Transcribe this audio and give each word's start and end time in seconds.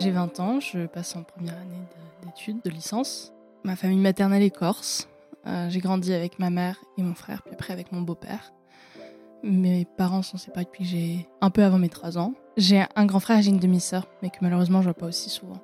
J'ai 0.00 0.12
20 0.12 0.40
ans, 0.40 0.60
je 0.60 0.86
passe 0.86 1.14
en 1.14 1.24
première 1.24 1.58
année 1.58 1.76
d'études, 2.24 2.62
de 2.64 2.70
licence. 2.70 3.34
Ma 3.64 3.76
famille 3.76 3.98
maternelle 3.98 4.42
est 4.42 4.48
corse. 4.48 5.08
Euh, 5.46 5.68
j'ai 5.68 5.80
grandi 5.80 6.14
avec 6.14 6.38
ma 6.38 6.48
mère 6.48 6.82
et 6.96 7.02
mon 7.02 7.14
frère, 7.14 7.42
puis 7.42 7.52
après 7.52 7.74
avec 7.74 7.92
mon 7.92 8.00
beau-père. 8.00 8.54
Mes 9.42 9.84
parents 9.98 10.22
sont 10.22 10.38
séparés 10.38 10.64
depuis 10.64 10.86
j'ai 10.86 11.28
un 11.42 11.50
peu 11.50 11.62
avant 11.62 11.78
mes 11.78 11.90
3 11.90 12.16
ans. 12.16 12.32
J'ai 12.56 12.82
un 12.96 13.04
grand 13.04 13.20
frère 13.20 13.40
et 13.40 13.42
j'ai 13.42 13.50
une 13.50 13.58
demi-sœur, 13.58 14.06
mais 14.22 14.30
que 14.30 14.38
malheureusement 14.40 14.80
je 14.80 14.86
vois 14.86 14.94
pas 14.94 15.06
aussi 15.06 15.28
souvent. 15.28 15.60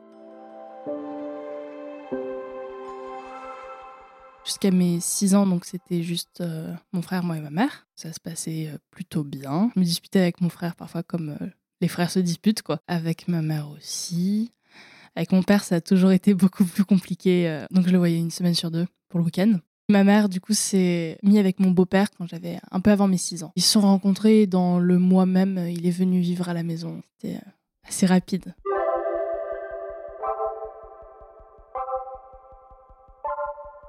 Jusqu'à 4.45 4.71
mes 4.71 5.01
6 5.01 5.35
ans, 5.35 5.47
donc 5.47 5.65
c'était 5.65 6.03
juste 6.03 6.43
euh, 6.43 6.75
mon 6.93 7.01
frère, 7.01 7.23
moi 7.23 7.39
et 7.39 7.41
ma 7.41 7.51
mère. 7.51 7.87
Ça 7.95 8.13
se 8.13 8.21
passait 8.21 8.69
euh, 8.71 8.77
plutôt 8.91 9.25
bien. 9.25 9.71
Je 9.75 9.81
me 9.81 9.85
disputais 9.87 10.21
avec 10.21 10.43
mon 10.43 10.51
frère 10.51 10.77
parfois 10.77 11.03
comme 11.03 11.39
les 11.81 11.89
frères 11.89 12.11
se 12.11 12.19
disputent, 12.19 12.63
quoi. 12.63 12.81
Avec 12.89 13.29
ma 13.29 13.43
mère 13.43 13.69
aussi. 13.71 14.53
Avec 15.15 15.33
mon 15.33 15.43
père, 15.43 15.65
ça 15.65 15.77
a 15.77 15.81
toujours 15.81 16.13
été 16.13 16.35
beaucoup 16.35 16.65
plus 16.65 16.85
compliqué. 16.85 17.49
Euh, 17.49 17.67
donc 17.71 17.87
je 17.87 17.93
le 17.93 17.99
voyais 17.99 18.19
une 18.19 18.31
semaine 18.31 18.55
sur 18.55 18.71
deux 18.71 18.87
pour 19.09 19.19
le 19.21 19.25
week-end. 19.25 19.59
Ma 19.89 20.03
mère, 20.03 20.29
du 20.29 20.41
coup, 20.41 20.53
s'est 20.53 21.17
mis 21.23 21.39
avec 21.39 21.61
mon 21.61 21.71
beau-père 21.71 22.09
quand 22.11 22.27
j'avais 22.27 22.59
un 22.73 22.81
peu 22.81 22.91
avant 22.91 23.07
mes 23.07 23.19
6 23.19 23.45
ans. 23.45 23.53
Ils 23.55 23.63
se 23.63 23.71
sont 23.71 23.83
rencontrés 23.83 24.47
dans 24.49 24.81
le 24.81 24.99
mois 24.99 25.27
même. 25.27 25.59
Il 25.71 25.87
est 25.87 25.93
venu 25.93 26.21
vivre 26.21 26.49
à 26.49 26.55
la 26.55 26.65
maison. 26.65 27.03
C'était 27.17 27.37
euh, 27.37 27.51
assez 27.89 28.07
rapide. 28.07 28.55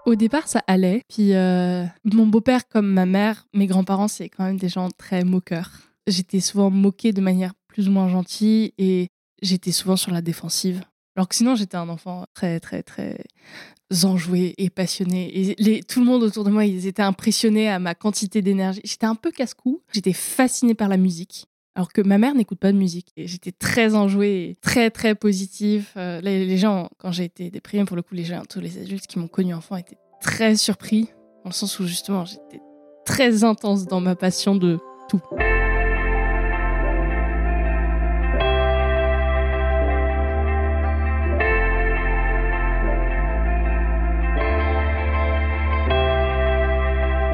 Au 0.05 0.15
départ, 0.15 0.47
ça 0.47 0.63
allait. 0.67 1.03
Puis 1.09 1.33
euh, 1.33 1.83
mon 2.05 2.27
beau-père, 2.27 2.67
comme 2.69 2.87
ma 2.87 3.05
mère, 3.05 3.47
mes 3.53 3.65
grands-parents, 3.65 4.07
c'est 4.07 4.29
quand 4.29 4.45
même 4.45 4.57
des 4.57 4.69
gens 4.69 4.89
très 4.97 5.23
moqueurs. 5.25 5.71
J'étais 6.05 6.39
souvent 6.39 6.69
moquée 6.69 7.11
de 7.11 7.19
manière 7.19 7.53
plus 7.77 7.89
ou 7.89 7.91
moins 7.91 8.09
gentille 8.09 8.73
et 8.79 9.09
j'étais 9.43 9.71
souvent 9.71 9.97
sur 9.97 10.11
la 10.11 10.23
défensive. 10.23 10.81
Alors 11.15 11.27
que 11.27 11.35
sinon, 11.35 11.53
j'étais 11.53 11.77
un 11.77 11.89
enfant 11.89 12.25
très, 12.33 12.59
très, 12.59 12.81
très 12.81 13.23
enjoué 14.03 14.55
et 14.57 14.71
passionné. 14.71 15.55
Et 15.55 15.83
tout 15.83 15.99
le 15.99 16.07
monde 16.07 16.23
autour 16.23 16.43
de 16.43 16.49
moi, 16.49 16.65
ils 16.65 16.87
étaient 16.87 17.03
impressionnés 17.03 17.69
à 17.69 17.77
ma 17.77 17.93
quantité 17.93 18.41
d'énergie. 18.41 18.81
J'étais 18.83 19.05
un 19.05 19.13
peu 19.13 19.29
casse-cou. 19.29 19.83
J'étais 19.93 20.13
fascinée 20.13 20.73
par 20.73 20.87
la 20.89 20.97
musique. 20.97 21.45
Alors 21.75 21.93
que 21.93 22.01
ma 22.01 22.17
mère 22.17 22.33
n'écoute 22.33 22.57
pas 22.57 22.71
de 22.71 22.79
musique. 22.79 23.13
J'étais 23.15 23.51
très 23.51 23.93
enjouée, 23.93 24.57
très, 24.61 24.89
très 24.89 25.13
positive. 25.13 25.89
Euh, 25.97 26.19
les, 26.21 26.57
gens, 26.57 26.89
quand 26.97 27.11
j'ai 27.11 27.25
été 27.25 27.51
déprimée, 27.51 27.85
pour 27.85 27.95
le 27.95 28.01
coup, 28.01 28.15
les 28.15 28.25
gens, 28.25 28.41
tous 28.49 28.59
les 28.59 28.79
adultes 28.79 29.05
qui 29.05 29.19
m'ont 29.19 29.27
connue 29.27 29.53
enfant 29.53 29.75
étaient 29.75 29.99
très 30.19 30.55
surpris. 30.55 31.09
Dans 31.43 31.51
le 31.51 31.53
sens 31.53 31.77
où, 31.77 31.85
justement, 31.85 32.25
j'étais 32.25 32.59
très 33.05 33.43
intense 33.43 33.85
dans 33.85 34.01
ma 34.01 34.15
passion 34.15 34.55
de 34.55 34.79
tout. 35.09 35.21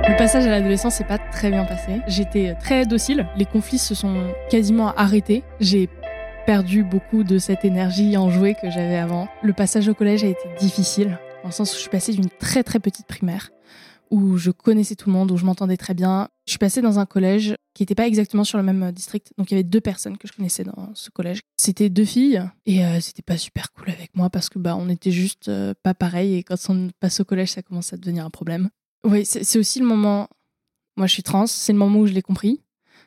Le 0.06 0.18
passage 0.18 0.46
à 0.46 0.50
l'adolescence 0.50 0.96
s'est 0.96 1.06
pas 1.06 1.18
très 1.18 1.50
bien 1.50 1.64
passé. 1.64 2.02
J'étais 2.08 2.56
très 2.56 2.86
docile. 2.86 3.26
Les 3.38 3.46
conflits 3.46 3.78
se 3.78 3.96
sont 3.96 4.34
quasiment 4.50 4.94
arrêtés. 4.96 5.44
J'ai 5.62 5.88
perdu 6.46 6.84
beaucoup 6.84 7.23
de 7.23 7.38
cette 7.38 7.64
énergie 7.64 8.18
enjouée 8.18 8.56
que 8.62 8.70
j'avais 8.70 8.98
avant. 8.98 9.30
Le 9.44 9.54
passage 9.54 9.88
au 9.88 9.94
collège 9.94 10.26
a 10.26 10.28
été 10.28 10.44
difficile, 10.59 11.18
dans 11.42 11.50
le 11.50 11.54
sens 11.54 11.72
où 11.72 11.76
je 11.76 11.80
suis 11.80 11.90
passée 11.90 12.12
d'une 12.12 12.30
très 12.30 12.64
très 12.64 12.80
petite 12.80 13.08
primaire, 13.08 13.52
où 14.12 14.36
je 14.36 14.52
connaissais 14.52 14.96
tout 14.96 15.09
le 15.09 15.14
monde, 15.14 15.31
où 15.31 15.38
je 15.38 15.46
m'entendais 15.46 15.78
très 15.78 15.94
bien. 15.94 16.28
Je 16.48 16.52
suis 16.52 16.59
passée 16.59 16.81
dans 16.81 17.00
un 17.00 17.06
collège 17.06 17.56
qui 17.74 17.84
n'était 17.84 17.96
pas 17.96 18.06
exactement 18.06 18.44
sur 18.44 18.58
le 18.58 18.64
même 18.66 18.92
district, 18.92 19.31
donc 19.38 19.52
il 19.52 19.54
y 19.54 19.58
avait 19.58 19.64
deux 19.64 19.80
personnes 19.80 20.18
que 20.18 20.28
je 20.28 20.34
connaissais 20.34 20.66
dans 20.66 20.90
ce 20.96 21.12
collège. 21.12 21.40
C'était 21.58 21.90
deux 21.90 22.04
filles, 22.04 22.44
et 22.66 22.86
euh, 22.86 23.00
c'était 23.00 23.22
pas 23.22 23.38
super 23.38 23.72
cool 23.72 23.90
avec 23.90 24.12
moi 24.16 24.30
parce 24.30 24.50
que 24.50 24.59
bah 24.59 24.76
on 24.78 24.90
était 24.90 25.12
juste 25.12 25.48
euh, 25.48 25.74
pas 25.81 25.94
pareil, 25.94 26.36
et 26.36 26.44
quand 26.44 26.58
on 26.68 26.90
passe 27.00 27.22
au 27.22 27.25
collège, 27.25 27.53
ça 27.53 27.62
commence 27.62 27.94
à 27.94 27.97
devenir 27.97 28.25
un 28.25 28.30
problème. 28.30 28.69
Oui, 29.03 29.25
c'est 29.25 29.59
aussi 29.59 29.80
le 29.80 29.86
moment. 29.86 30.30
Moi, 30.96 31.08
je 31.08 31.14
suis 31.14 31.24
trans, 31.24 31.47
c'est 31.47 31.74
le 31.74 31.80
moment 31.80 32.00
où 32.00 32.08
je 32.08 32.14
l'ai 32.14 32.22
compris. 32.22 32.62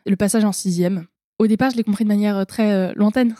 Le 0.05 0.17
passage 0.17 0.45
en 0.45 0.53
sixième. 0.53 1.07
Au 1.39 1.47
départ, 1.47 1.71
je 1.71 1.77
l'ai 1.77 1.84
compris 1.84 2.05
de 2.05 2.09
manière 2.09 2.37
euh, 2.37 2.45
très 2.45 2.73
euh, 2.73 2.93
lointaine. 2.97 3.34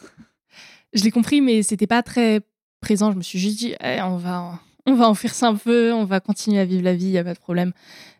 Je 0.93 1.03
l'ai 1.03 1.11
compris, 1.11 1.41
mais 1.41 1.62
c'était 1.62 1.87
pas 1.87 2.03
très 2.03 2.41
présent. 2.81 3.12
Je 3.12 3.16
me 3.16 3.22
suis 3.22 3.39
juste 3.39 3.59
dit, 3.59 3.75
eh, 3.83 4.00
on 4.03 4.16
va, 4.16 4.61
on 4.87 4.95
va 4.95 5.09
enfuir 5.09 5.34
ça 5.34 5.49
un 5.49 5.56
peu, 5.56 5.93
on 5.93 6.05
va 6.05 6.21
continuer 6.21 6.59
à 6.59 6.65
vivre 6.65 6.83
la 6.83 6.95
vie, 6.95 7.06
il 7.06 7.12
y 7.12 7.19
a 7.19 7.25
pas 7.25 7.34
de 7.34 7.39
problème. 7.39 7.72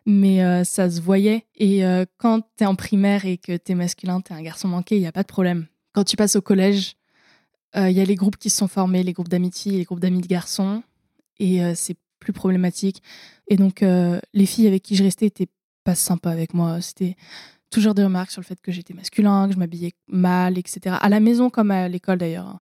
Mais 0.05 0.43
euh, 0.43 0.63
ça 0.63 0.89
se 0.89 1.01
voyait. 1.01 1.45
Et 1.55 1.81
quand 2.17 2.41
tu 2.57 2.63
es 2.63 2.67
en 2.67 2.75
primaire 2.75 3.25
et 3.25 3.37
que 3.37 3.57
tu 3.57 3.71
es 3.71 3.75
masculin, 3.75 4.21
tu 4.21 4.33
es 4.33 4.35
un 4.35 4.41
garçon 4.41 4.67
manqué, 4.67 4.95
il 4.95 5.01
y 5.01 5.07
a 5.07 5.11
pas 5.11 5.23
de 5.23 5.27
problème. 5.27 5.65
Quand 5.93 6.03
tu 6.03 6.15
passes 6.15 6.35
au 6.35 6.41
collège, 6.41 6.95
il 7.75 7.91
y 7.91 7.99
a 7.99 8.05
les 8.05 8.15
groupes 8.15 8.37
qui 8.37 8.49
se 8.49 8.57
sont 8.57 8.67
formés, 8.67 9.03
les 9.03 9.13
groupes 9.13 9.27
d'amitié, 9.27 9.73
les 9.73 9.83
groupes 9.83 9.99
d'amis 9.99 10.21
de 10.21 10.27
garçons, 10.27 10.83
et 11.39 11.59
c'est 11.75 11.97
plus 12.19 12.33
problématique. 12.33 13.01
Et 13.47 13.55
donc, 13.55 13.83
euh, 13.83 14.19
les 14.33 14.45
filles 14.45 14.67
avec 14.67 14.83
qui 14.83 14.95
je 14.95 15.03
restais 15.03 15.27
étaient 15.27 15.49
pas 15.83 15.95
sympas 15.95 16.31
avec 16.31 16.53
moi. 16.53 16.81
C'était 16.81 17.15
toujours 17.69 17.93
des 17.93 18.03
remarques 18.03 18.31
sur 18.31 18.41
le 18.41 18.45
fait 18.45 18.59
que 18.61 18.71
j'étais 18.71 18.93
masculin, 18.93 19.47
que 19.47 19.53
je 19.53 19.59
m'habillais 19.59 19.93
mal, 20.07 20.57
etc. 20.57 20.95
À 20.99 21.09
la 21.09 21.19
maison 21.19 21.49
comme 21.49 21.71
à 21.71 21.87
l'école 21.87 22.17
d'ailleurs. 22.17 22.57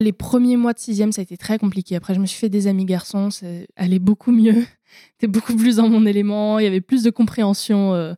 Les 0.00 0.12
premiers 0.12 0.56
mois 0.56 0.72
de 0.72 0.78
sixième, 0.80 1.12
ça 1.12 1.20
a 1.20 1.22
été 1.22 1.36
très 1.36 1.58
compliqué. 1.58 1.94
Après, 1.94 2.14
je 2.14 2.20
me 2.20 2.26
suis 2.26 2.38
fait 2.38 2.48
des 2.48 2.66
amis 2.66 2.84
garçons, 2.84 3.30
ça 3.30 3.46
allait 3.76 4.00
beaucoup 4.00 4.32
mieux. 4.32 4.64
C'était 5.12 5.28
beaucoup 5.28 5.54
plus 5.54 5.76
dans 5.76 5.88
mon 5.88 6.04
élément, 6.04 6.58
il 6.58 6.64
y 6.64 6.66
avait 6.66 6.80
plus 6.80 7.02
de 7.02 7.10
compréhension 7.10 7.94
euh, 7.94 8.14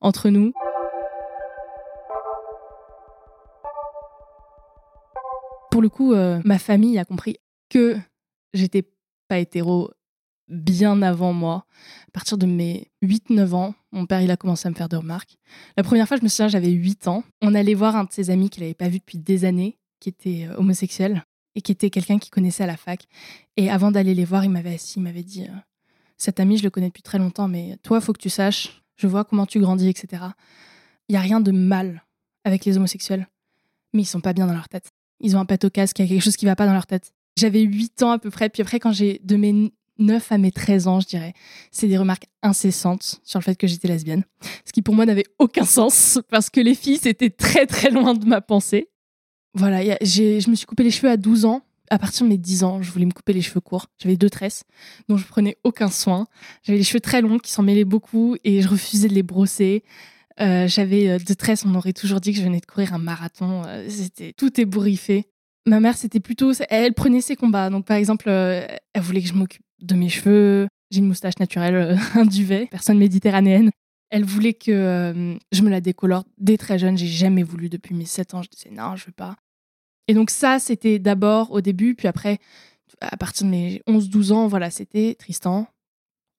entre 0.00 0.28
nous. 0.28 0.52
Pour 5.70 5.82
le 5.82 5.88
coup, 5.88 6.12
euh, 6.12 6.40
ma 6.44 6.58
famille 6.58 6.98
a 6.98 7.04
compris 7.04 7.36
que 7.68 7.96
j'étais 8.52 8.90
pas 9.28 9.38
hétéro 9.38 9.90
bien 10.50 11.00
avant 11.02 11.32
moi. 11.32 11.64
À 12.08 12.10
partir 12.12 12.36
de 12.36 12.46
mes 12.46 12.90
8-9 13.02 13.54
ans, 13.54 13.74
mon 13.92 14.06
père, 14.06 14.20
il 14.20 14.30
a 14.30 14.36
commencé 14.36 14.66
à 14.66 14.70
me 14.70 14.74
faire 14.74 14.88
des 14.88 14.96
remarques. 14.96 15.36
La 15.76 15.82
première 15.82 16.06
fois, 16.06 16.16
je 16.16 16.22
me 16.22 16.28
souviens, 16.28 16.48
j'avais 16.48 16.70
8 16.70 17.08
ans. 17.08 17.24
On 17.40 17.54
allait 17.54 17.74
voir 17.74 17.96
un 17.96 18.04
de 18.04 18.12
ses 18.12 18.30
amis 18.30 18.50
qu'il 18.50 18.62
n'avait 18.62 18.74
pas 18.74 18.88
vu 18.88 18.98
depuis 18.98 19.18
des 19.18 19.44
années, 19.44 19.78
qui 20.00 20.08
était 20.08 20.46
euh, 20.48 20.56
homosexuel 20.56 21.24
et 21.54 21.62
qui 21.62 21.72
était 21.72 21.90
quelqu'un 21.90 22.18
qu'il 22.18 22.30
connaissait 22.30 22.64
à 22.64 22.66
la 22.66 22.76
fac. 22.76 23.06
Et 23.56 23.70
avant 23.70 23.90
d'aller 23.90 24.14
les 24.14 24.24
voir, 24.24 24.44
il 24.44 24.50
m'avait 24.50 24.74
assis, 24.74 24.98
il 24.98 25.02
m'avait 25.02 25.22
dit 25.22 25.44
euh, 25.44 25.52
Cet 26.16 26.40
ami, 26.40 26.58
je 26.58 26.64
le 26.64 26.70
connais 26.70 26.88
depuis 26.88 27.02
très 27.02 27.18
longtemps, 27.18 27.48
mais 27.48 27.78
toi, 27.82 28.00
faut 28.00 28.12
que 28.12 28.20
tu 28.20 28.30
saches, 28.30 28.82
je 28.96 29.06
vois 29.06 29.24
comment 29.24 29.46
tu 29.46 29.60
grandis, 29.60 29.88
etc. 29.88 30.24
Il 31.08 31.12
n'y 31.12 31.16
a 31.16 31.20
rien 31.20 31.40
de 31.40 31.50
mal 31.50 32.04
avec 32.44 32.64
les 32.64 32.76
homosexuels, 32.76 33.28
mais 33.92 34.02
ils 34.02 34.06
sont 34.06 34.20
pas 34.20 34.32
bien 34.32 34.46
dans 34.46 34.54
leur 34.54 34.68
tête. 34.68 34.90
Ils 35.20 35.36
ont 35.36 35.40
un 35.40 35.44
pet 35.44 35.64
au 35.64 35.70
casque, 35.70 35.98
il 35.98 36.02
y 36.02 36.04
a 36.06 36.08
quelque 36.08 36.22
chose 36.22 36.36
qui 36.36 36.46
va 36.46 36.56
pas 36.56 36.66
dans 36.66 36.72
leur 36.72 36.86
tête. 36.86 37.12
J'avais 37.36 37.60
8 37.60 38.02
ans 38.02 38.12
à 38.12 38.18
peu 38.18 38.30
près, 38.30 38.48
puis 38.48 38.62
après, 38.62 38.80
quand 38.80 38.92
j'ai 38.92 39.20
de 39.24 39.36
mes 39.36 39.72
9 40.00 40.32
à 40.32 40.38
mes 40.38 40.50
13 40.50 40.88
ans, 40.88 41.00
je 41.00 41.06
dirais. 41.06 41.34
C'est 41.70 41.86
des 41.86 41.98
remarques 41.98 42.26
incessantes 42.42 43.20
sur 43.22 43.38
le 43.38 43.44
fait 43.44 43.54
que 43.54 43.66
j'étais 43.66 43.86
lesbienne. 43.86 44.24
Ce 44.64 44.72
qui 44.72 44.82
pour 44.82 44.94
moi 44.94 45.06
n'avait 45.06 45.26
aucun 45.38 45.64
sens 45.64 46.18
parce 46.30 46.50
que 46.50 46.60
les 46.60 46.74
filles, 46.74 46.98
c'était 47.00 47.30
très 47.30 47.66
très 47.66 47.90
loin 47.90 48.14
de 48.14 48.26
ma 48.26 48.40
pensée. 48.40 48.88
Voilà, 49.54 49.82
je 50.02 50.50
me 50.50 50.54
suis 50.54 50.66
coupé 50.66 50.82
les 50.82 50.90
cheveux 50.90 51.10
à 51.10 51.16
12 51.16 51.44
ans. 51.44 51.62
À 51.92 51.98
partir 51.98 52.24
de 52.24 52.30
mes 52.30 52.38
10 52.38 52.62
ans, 52.62 52.82
je 52.82 52.90
voulais 52.92 53.04
me 53.04 53.10
couper 53.10 53.32
les 53.32 53.42
cheveux 53.42 53.60
courts. 53.60 53.86
J'avais 53.98 54.16
deux 54.16 54.30
tresses 54.30 54.62
dont 55.08 55.16
je 55.16 55.26
prenais 55.26 55.56
aucun 55.64 55.90
soin. 55.90 56.28
J'avais 56.62 56.78
les 56.78 56.84
cheveux 56.84 57.00
très 57.00 57.20
longs 57.20 57.38
qui 57.38 57.50
s'en 57.50 57.62
mêlaient 57.64 57.84
beaucoup 57.84 58.36
et 58.44 58.62
je 58.62 58.68
refusais 58.68 59.08
de 59.08 59.14
les 59.14 59.24
brosser. 59.24 59.82
Euh, 60.40 60.68
j'avais 60.68 61.08
euh, 61.08 61.18
deux 61.18 61.34
tresses, 61.34 61.64
on 61.66 61.74
aurait 61.74 61.92
toujours 61.92 62.20
dit 62.20 62.32
que 62.32 62.38
je 62.38 62.44
venais 62.44 62.60
de 62.60 62.66
courir 62.66 62.94
un 62.94 62.98
marathon. 62.98 63.64
Euh, 63.66 63.88
c'était 63.88 64.32
tout 64.32 64.58
ébouriffé. 64.60 65.26
Ma 65.66 65.80
mère, 65.80 65.96
c'était 65.96 66.20
plutôt, 66.20 66.52
elle 66.70 66.94
prenait 66.94 67.20
ses 67.20 67.36
combats. 67.36 67.68
Donc, 67.68 67.84
par 67.84 67.96
exemple, 67.96 68.28
elle 68.30 69.02
voulait 69.02 69.20
que 69.20 69.28
je 69.28 69.34
m'occupe 69.34 69.62
de 69.80 69.94
mes 69.94 70.08
cheveux. 70.08 70.68
J'ai 70.90 70.98
une 70.98 71.06
moustache 71.06 71.38
naturelle, 71.38 71.74
euh, 71.74 71.96
un 72.14 72.24
duvet, 72.24 72.66
personne 72.70 72.98
méditerranéenne. 72.98 73.70
Elle 74.10 74.24
voulait 74.24 74.54
que 74.54 74.72
euh, 74.72 75.36
je 75.52 75.62
me 75.62 75.70
la 75.70 75.80
décolore 75.80 76.24
dès 76.38 76.56
très 76.56 76.78
jeune. 76.78 76.98
J'ai 76.98 77.06
jamais 77.06 77.44
voulu 77.44 77.68
depuis 77.68 77.94
mes 77.94 78.04
7 78.04 78.34
ans. 78.34 78.42
Je 78.42 78.48
disais 78.48 78.70
non, 78.70 78.96
je 78.96 79.06
veux 79.06 79.12
pas. 79.12 79.36
Et 80.08 80.14
donc 80.14 80.30
ça, 80.30 80.58
c'était 80.58 80.98
d'abord 80.98 81.52
au 81.52 81.60
début, 81.60 81.94
puis 81.94 82.08
après, 82.08 82.38
à 83.00 83.16
partir 83.16 83.46
de 83.46 83.52
mes 83.52 83.80
11-12 83.86 84.32
ans, 84.32 84.48
voilà, 84.48 84.68
c'était 84.70 85.14
Tristan, 85.16 85.68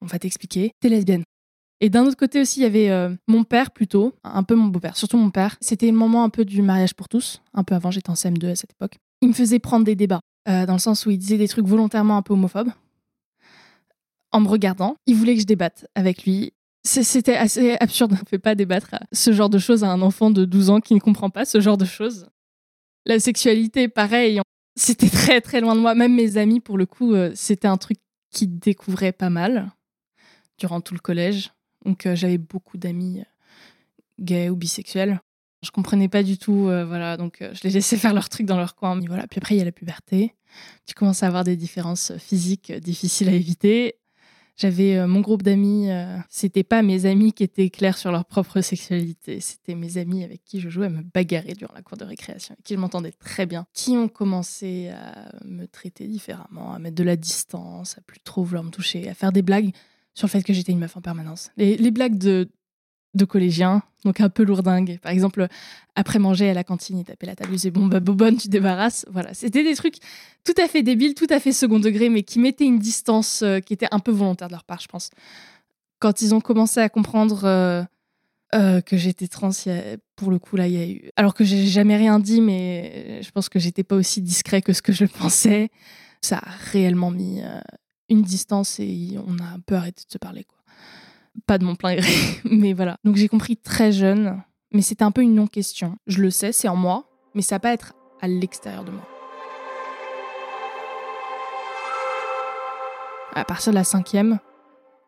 on 0.01 0.07
va 0.07 0.19
t'expliquer, 0.19 0.71
t'es 0.81 0.89
lesbienne. 0.89 1.23
Et 1.79 1.89
d'un 1.89 2.05
autre 2.05 2.17
côté 2.17 2.41
aussi, 2.41 2.59
il 2.59 2.63
y 2.63 2.65
avait 2.65 2.89
euh, 2.89 3.15
mon 3.29 3.45
père 3.45 3.71
plutôt, 3.71 4.13
un 4.25 4.43
peu 4.43 4.55
mon 4.55 4.65
beau-père, 4.65 4.97
surtout 4.97 5.17
mon 5.17 5.31
père. 5.31 5.55
C'était 5.61 5.87
le 5.87 5.93
moment 5.93 6.25
un 6.25 6.29
peu 6.29 6.43
du 6.43 6.61
mariage 6.61 6.93
pour 6.93 7.07
tous, 7.07 7.41
un 7.53 7.63
peu 7.63 7.73
avant, 7.73 7.91
j'étais 7.91 8.09
en 8.09 8.15
CM2 8.15 8.51
à 8.51 8.55
cette 8.55 8.71
époque. 8.71 8.97
Il 9.21 9.29
me 9.29 9.33
faisait 9.33 9.59
prendre 9.59 9.85
des 9.85 9.95
débats, 9.95 10.19
dans 10.45 10.73
le 10.73 10.79
sens 10.79 11.05
où 11.05 11.11
il 11.11 11.17
disait 11.17 11.37
des 11.37 11.47
trucs 11.47 11.65
volontairement 11.65 12.17
un 12.17 12.21
peu 12.21 12.33
homophobes 12.33 12.71
en 14.31 14.41
me 14.41 14.47
regardant. 14.47 14.95
Il 15.05 15.15
voulait 15.15 15.35
que 15.35 15.41
je 15.41 15.45
débatte 15.45 15.87
avec 15.95 16.25
lui. 16.25 16.53
C'était 16.83 17.35
assez 17.35 17.77
absurde. 17.79 18.13
On 18.13 18.15
ne 18.15 18.27
fait 18.27 18.39
pas 18.39 18.55
débattre 18.55 18.95
ce 19.11 19.31
genre 19.33 19.49
de 19.49 19.59
choses 19.59 19.83
à 19.83 19.89
un 19.89 20.01
enfant 20.01 20.31
de 20.31 20.45
12 20.45 20.69
ans 20.71 20.79
qui 20.79 20.95
ne 20.95 20.99
comprend 20.99 21.29
pas 21.29 21.45
ce 21.45 21.59
genre 21.59 21.77
de 21.77 21.85
choses. 21.85 22.27
La 23.05 23.19
sexualité, 23.19 23.87
pareil, 23.87 24.41
c'était 24.75 25.09
très 25.09 25.41
très 25.41 25.61
loin 25.61 25.75
de 25.75 25.81
moi. 25.81 25.95
Même 25.95 26.15
mes 26.15 26.37
amis, 26.37 26.59
pour 26.59 26.77
le 26.77 26.85
coup, 26.85 27.13
euh, 27.13 27.31
c'était 27.35 27.67
un 27.67 27.77
truc 27.77 27.97
qu'ils 28.31 28.57
découvraient 28.57 29.11
pas 29.11 29.29
mal 29.29 29.71
durant 30.57 30.81
tout 30.81 30.93
le 30.93 30.99
collège. 30.99 31.51
Donc 31.85 32.05
euh, 32.05 32.15
j'avais 32.15 32.37
beaucoup 32.37 32.77
d'amis 32.77 33.19
euh, 33.19 33.25
gays 34.19 34.49
ou 34.49 34.55
bisexuels. 34.55 35.19
Je 35.63 35.69
comprenais 35.69 36.07
pas 36.07 36.23
du 36.23 36.39
tout, 36.39 36.63
voilà, 36.63 37.17
donc 37.17 37.37
je 37.39 37.59
les 37.63 37.69
laissais 37.69 37.95
faire 37.97 38.15
leur 38.15 38.29
truc 38.29 38.47
dans 38.47 38.57
leur 38.57 38.73
coin. 38.73 38.95
Mais 38.95 39.05
voilà, 39.05 39.27
puis 39.27 39.37
après 39.37 39.53
il 39.53 39.59
y 39.59 39.61
a 39.61 39.65
la 39.65 39.71
puberté. 39.71 40.33
Tu 40.87 40.95
commences 40.95 41.21
à 41.21 41.27
avoir 41.27 41.43
des 41.43 41.55
différences 41.55 42.13
physiques 42.17 42.71
difficiles 42.71 43.29
à 43.29 43.33
éviter. 43.33 43.99
J'avais 44.57 44.97
euh, 44.97 45.07
mon 45.07 45.21
groupe 45.21 45.43
d'amis, 45.43 45.89
c'était 46.29 46.63
pas 46.63 46.81
mes 46.81 47.05
amis 47.05 47.33
qui 47.33 47.43
étaient 47.43 47.69
clairs 47.69 47.97
sur 47.97 48.11
leur 48.11 48.25
propre 48.25 48.61
sexualité, 48.61 49.39
c'était 49.39 49.75
mes 49.75 49.97
amis 49.97 50.23
avec 50.23 50.43
qui 50.43 50.59
je 50.59 50.69
jouais 50.69 50.87
à 50.87 50.89
me 50.89 51.01
bagarrer 51.01 51.53
durant 51.53 51.73
la 51.73 51.81
cour 51.81 51.97
de 51.97 52.05
récréation, 52.05 52.53
avec 52.53 52.63
qui 52.63 52.75
je 52.75 52.79
m'entendais 52.79 53.11
très 53.11 53.45
bien, 53.45 53.65
qui 53.73 53.91
ont 53.91 54.07
commencé 54.07 54.89
à 54.89 55.31
me 55.45 55.65
traiter 55.65 56.07
différemment, 56.07 56.73
à 56.73 56.79
mettre 56.79 56.95
de 56.95 57.03
la 57.03 57.15
distance, 57.15 57.97
à 57.97 58.01
plus 58.01 58.19
trop 58.19 58.43
vouloir 58.43 58.63
me 58.63 58.71
toucher, 58.71 59.09
à 59.09 59.13
faire 59.13 59.31
des 59.31 59.41
blagues 59.41 59.71
sur 60.13 60.27
le 60.27 60.31
fait 60.31 60.43
que 60.43 60.53
j'étais 60.53 60.71
une 60.71 60.79
meuf 60.79 60.95
en 60.97 61.01
permanence. 61.01 61.51
les 61.57 61.91
blagues 61.91 62.17
de, 62.17 62.49
de 63.13 63.25
collégiens, 63.25 63.83
donc 64.05 64.21
un 64.21 64.29
peu 64.29 64.43
lourdingue. 64.43 64.99
Par 65.01 65.11
exemple, 65.11 65.47
après 65.95 66.19
manger 66.19 66.49
à 66.49 66.53
la 66.53 66.63
cantine, 66.63 66.99
il 66.99 67.03
tapait 67.03 67.25
la 67.25 67.35
table, 67.35 67.51
il 67.51 67.55
disait 67.55 67.71
Bon, 67.71 67.87
bah, 67.87 67.99
Bobonne, 67.99 68.37
tu 68.37 68.47
débarrasses. 68.47 69.05
Voilà, 69.11 69.33
c'était 69.33 69.63
des 69.63 69.75
trucs 69.75 69.97
tout 70.43 70.53
à 70.57 70.67
fait 70.67 70.83
débiles, 70.83 71.13
tout 71.13 71.27
à 71.29 71.39
fait 71.39 71.51
second 71.51 71.79
degré, 71.79 72.09
mais 72.09 72.23
qui 72.23 72.39
mettaient 72.39 72.65
une 72.65 72.79
distance 72.79 73.41
euh, 73.41 73.59
qui 73.59 73.73
était 73.73 73.87
un 73.91 73.99
peu 73.99 74.11
volontaire 74.11 74.47
de 74.47 74.53
leur 74.53 74.63
part, 74.63 74.79
je 74.79 74.87
pense. 74.87 75.09
Quand 75.99 76.21
ils 76.21 76.33
ont 76.33 76.41
commencé 76.41 76.79
à 76.79 76.89
comprendre 76.89 77.43
euh, 77.43 77.83
euh, 78.55 78.81
que 78.81 78.97
j'étais 78.97 79.27
trans, 79.27 79.51
pour 80.15 80.31
le 80.31 80.39
coup, 80.39 80.55
là, 80.55 80.67
il 80.67 80.73
y 80.73 80.81
a 80.81 80.87
eu. 80.87 81.09
Alors 81.15 81.33
que 81.33 81.43
j'ai 81.43 81.67
jamais 81.67 81.97
rien 81.97 82.19
dit, 82.19 82.41
mais 82.41 83.21
je 83.21 83.31
pense 83.31 83.49
que 83.49 83.59
j'étais 83.59 83.83
pas 83.83 83.95
aussi 83.95 84.21
discret 84.21 84.61
que 84.61 84.73
ce 84.73 84.81
que 84.81 84.93
je 84.93 85.05
pensais. 85.19 85.69
Ça 86.23 86.37
a 86.37 86.51
réellement 86.71 87.09
mis 87.09 87.41
une 88.09 88.21
distance 88.21 88.79
et 88.79 89.17
on 89.25 89.39
a 89.39 89.55
un 89.55 89.59
peu 89.59 89.73
arrêté 89.73 90.03
de 90.07 90.11
se 90.11 90.19
parler, 90.19 90.43
quoi 90.43 90.60
pas 91.45 91.57
de 91.57 91.65
mon 91.65 91.75
plein 91.75 91.95
gré, 91.95 92.13
mais 92.43 92.73
voilà. 92.73 92.97
Donc 93.03 93.15
j'ai 93.15 93.27
compris 93.27 93.57
très 93.57 93.91
jeune, 93.91 94.41
mais 94.71 94.81
c'était 94.81 95.03
un 95.03 95.11
peu 95.11 95.21
une 95.21 95.35
non-question. 95.35 95.97
Je 96.07 96.21
le 96.21 96.29
sais, 96.29 96.51
c'est 96.51 96.67
en 96.67 96.75
moi, 96.75 97.09
mais 97.33 97.41
ça 97.41 97.55
va 97.55 97.59
pas 97.59 97.73
être 97.73 97.93
à 98.21 98.27
l'extérieur 98.27 98.83
de 98.83 98.91
moi. 98.91 99.07
À 103.33 103.45
partir 103.45 103.71
de 103.71 103.77
la 103.77 103.83
cinquième, 103.83 104.39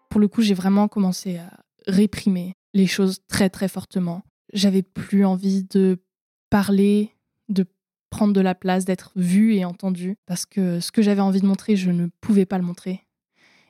pour 0.10 0.22
le 0.22 0.28
coup, 0.28 0.42
j'ai 0.42 0.54
vraiment 0.54 0.88
commencé 0.88 1.38
à 1.38 1.50
réprimer 1.88 2.54
les 2.74 2.88
choses 2.88 3.20
très 3.28 3.50
très 3.50 3.68
fortement. 3.68 4.24
J'avais 4.54 4.82
plus 4.82 5.26
envie 5.26 5.64
de 5.66 6.02
parler, 6.50 7.12
de 7.50 7.66
prendre 8.10 8.34
de 8.34 8.42
la 8.42 8.56
place, 8.56 8.86
d'être 8.86 9.12
vue 9.16 9.56
et 9.56 9.66
entendue, 9.66 10.16
parce 10.26 10.46
que 10.46 10.80
ce 10.80 10.92
que 10.92 11.02
j'avais 11.02 11.22
envie 11.22 11.42
de 11.42 11.48
montrer, 11.48 11.76
je 11.76 11.92
ne 11.92 12.08
pouvais 12.22 12.46
pas 12.46 12.58
le 12.58 12.64
montrer. 12.64 13.02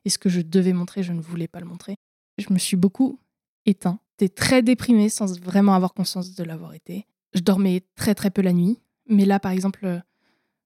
Et 0.05 0.09
ce 0.09 0.17
que 0.17 0.29
je 0.29 0.41
devais 0.41 0.73
montrer, 0.73 1.01
je 1.01 1.13
ne 1.13 1.21
voulais 1.21 1.47
pas 1.47 1.59
le 1.59 1.65
montrer 1.65 1.95
je 2.37 2.51
me 2.51 2.57
suis 2.57 2.77
beaucoup 2.77 3.19
éteint. 3.65 3.99
J'étais 4.19 4.33
très 4.33 4.61
déprimée 4.61 5.09
sans 5.09 5.39
vraiment 5.39 5.73
avoir 5.73 5.93
conscience 5.93 6.35
de 6.35 6.43
l'avoir 6.43 6.73
été. 6.73 7.05
Je 7.33 7.41
dormais 7.41 7.83
très 7.95 8.15
très 8.15 8.29
peu 8.29 8.41
la 8.41 8.53
nuit. 8.53 8.79
Mais 9.07 9.25
là, 9.25 9.39
par 9.39 9.51
exemple, 9.51 9.85
euh, 9.85 9.99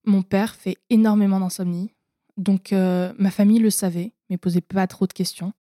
mon 0.06 0.22
père 0.22 0.56
fait 0.56 0.78
énormément 0.90 1.40
d'insomnie. 1.40 1.92
Donc 2.38 2.72
euh, 2.72 3.14
ma 3.18 3.32
famille 3.32 3.60
le 3.60 3.70
savait, 3.70 4.14
mais 4.30 4.38
posait 4.38 4.62
pas 4.62 4.86
trop 4.88 5.08
de 5.08 5.14
questions. 5.14 5.54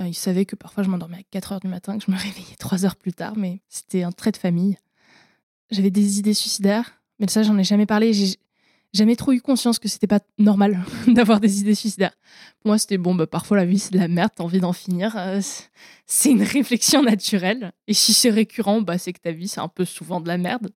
Euh, 0.00 0.08
il 0.08 0.14
savait 0.14 0.44
que 0.44 0.56
parfois 0.56 0.82
je 0.82 0.90
m'endormais 0.90 1.18
à 1.18 1.22
4 1.30 1.52
heures 1.52 1.60
du 1.60 1.68
matin, 1.68 1.98
que 1.98 2.04
je 2.04 2.10
me 2.10 2.16
réveillais 2.20 2.56
3 2.58 2.84
heures 2.84 2.96
plus 2.96 3.12
tard, 3.12 3.36
mais 3.36 3.60
c'était 3.68 4.02
un 4.02 4.12
trait 4.12 4.32
de 4.32 4.36
famille. 4.36 4.76
J'avais 5.70 5.90
des 5.90 6.18
idées 6.18 6.34
suicidaires, 6.34 7.00
mais 7.18 7.28
ça, 7.28 7.42
j'en 7.42 7.56
ai 7.58 7.64
jamais 7.64 7.86
parlé 7.86 8.12
jamais 8.94 9.16
trop 9.16 9.32
eu 9.32 9.40
conscience 9.40 9.78
que 9.78 9.88
c'était 9.88 10.06
pas 10.06 10.20
normal 10.38 10.82
d'avoir 11.08 11.40
des 11.40 11.60
idées 11.60 11.74
suicidaires. 11.74 12.16
Pour 12.60 12.68
moi, 12.68 12.78
c'était 12.78 12.96
bon, 12.96 13.14
bah, 13.14 13.26
parfois 13.26 13.56
la 13.56 13.66
vie 13.66 13.78
c'est 13.78 13.92
de 13.92 13.98
la 13.98 14.08
merde, 14.08 14.30
t'as 14.34 14.44
envie 14.44 14.60
d'en 14.60 14.72
finir. 14.72 15.14
Euh, 15.16 15.40
c'est 16.06 16.30
une 16.30 16.42
réflexion 16.42 17.02
naturelle. 17.02 17.72
Et 17.88 17.94
si 17.94 18.14
c'est 18.14 18.30
récurrent, 18.30 18.80
bah, 18.80 18.96
c'est 18.96 19.12
que 19.12 19.20
ta 19.20 19.32
vie 19.32 19.48
c'est 19.48 19.60
un 19.60 19.68
peu 19.68 19.84
souvent 19.84 20.20
de 20.20 20.28
la 20.28 20.38
merde. 20.38 20.70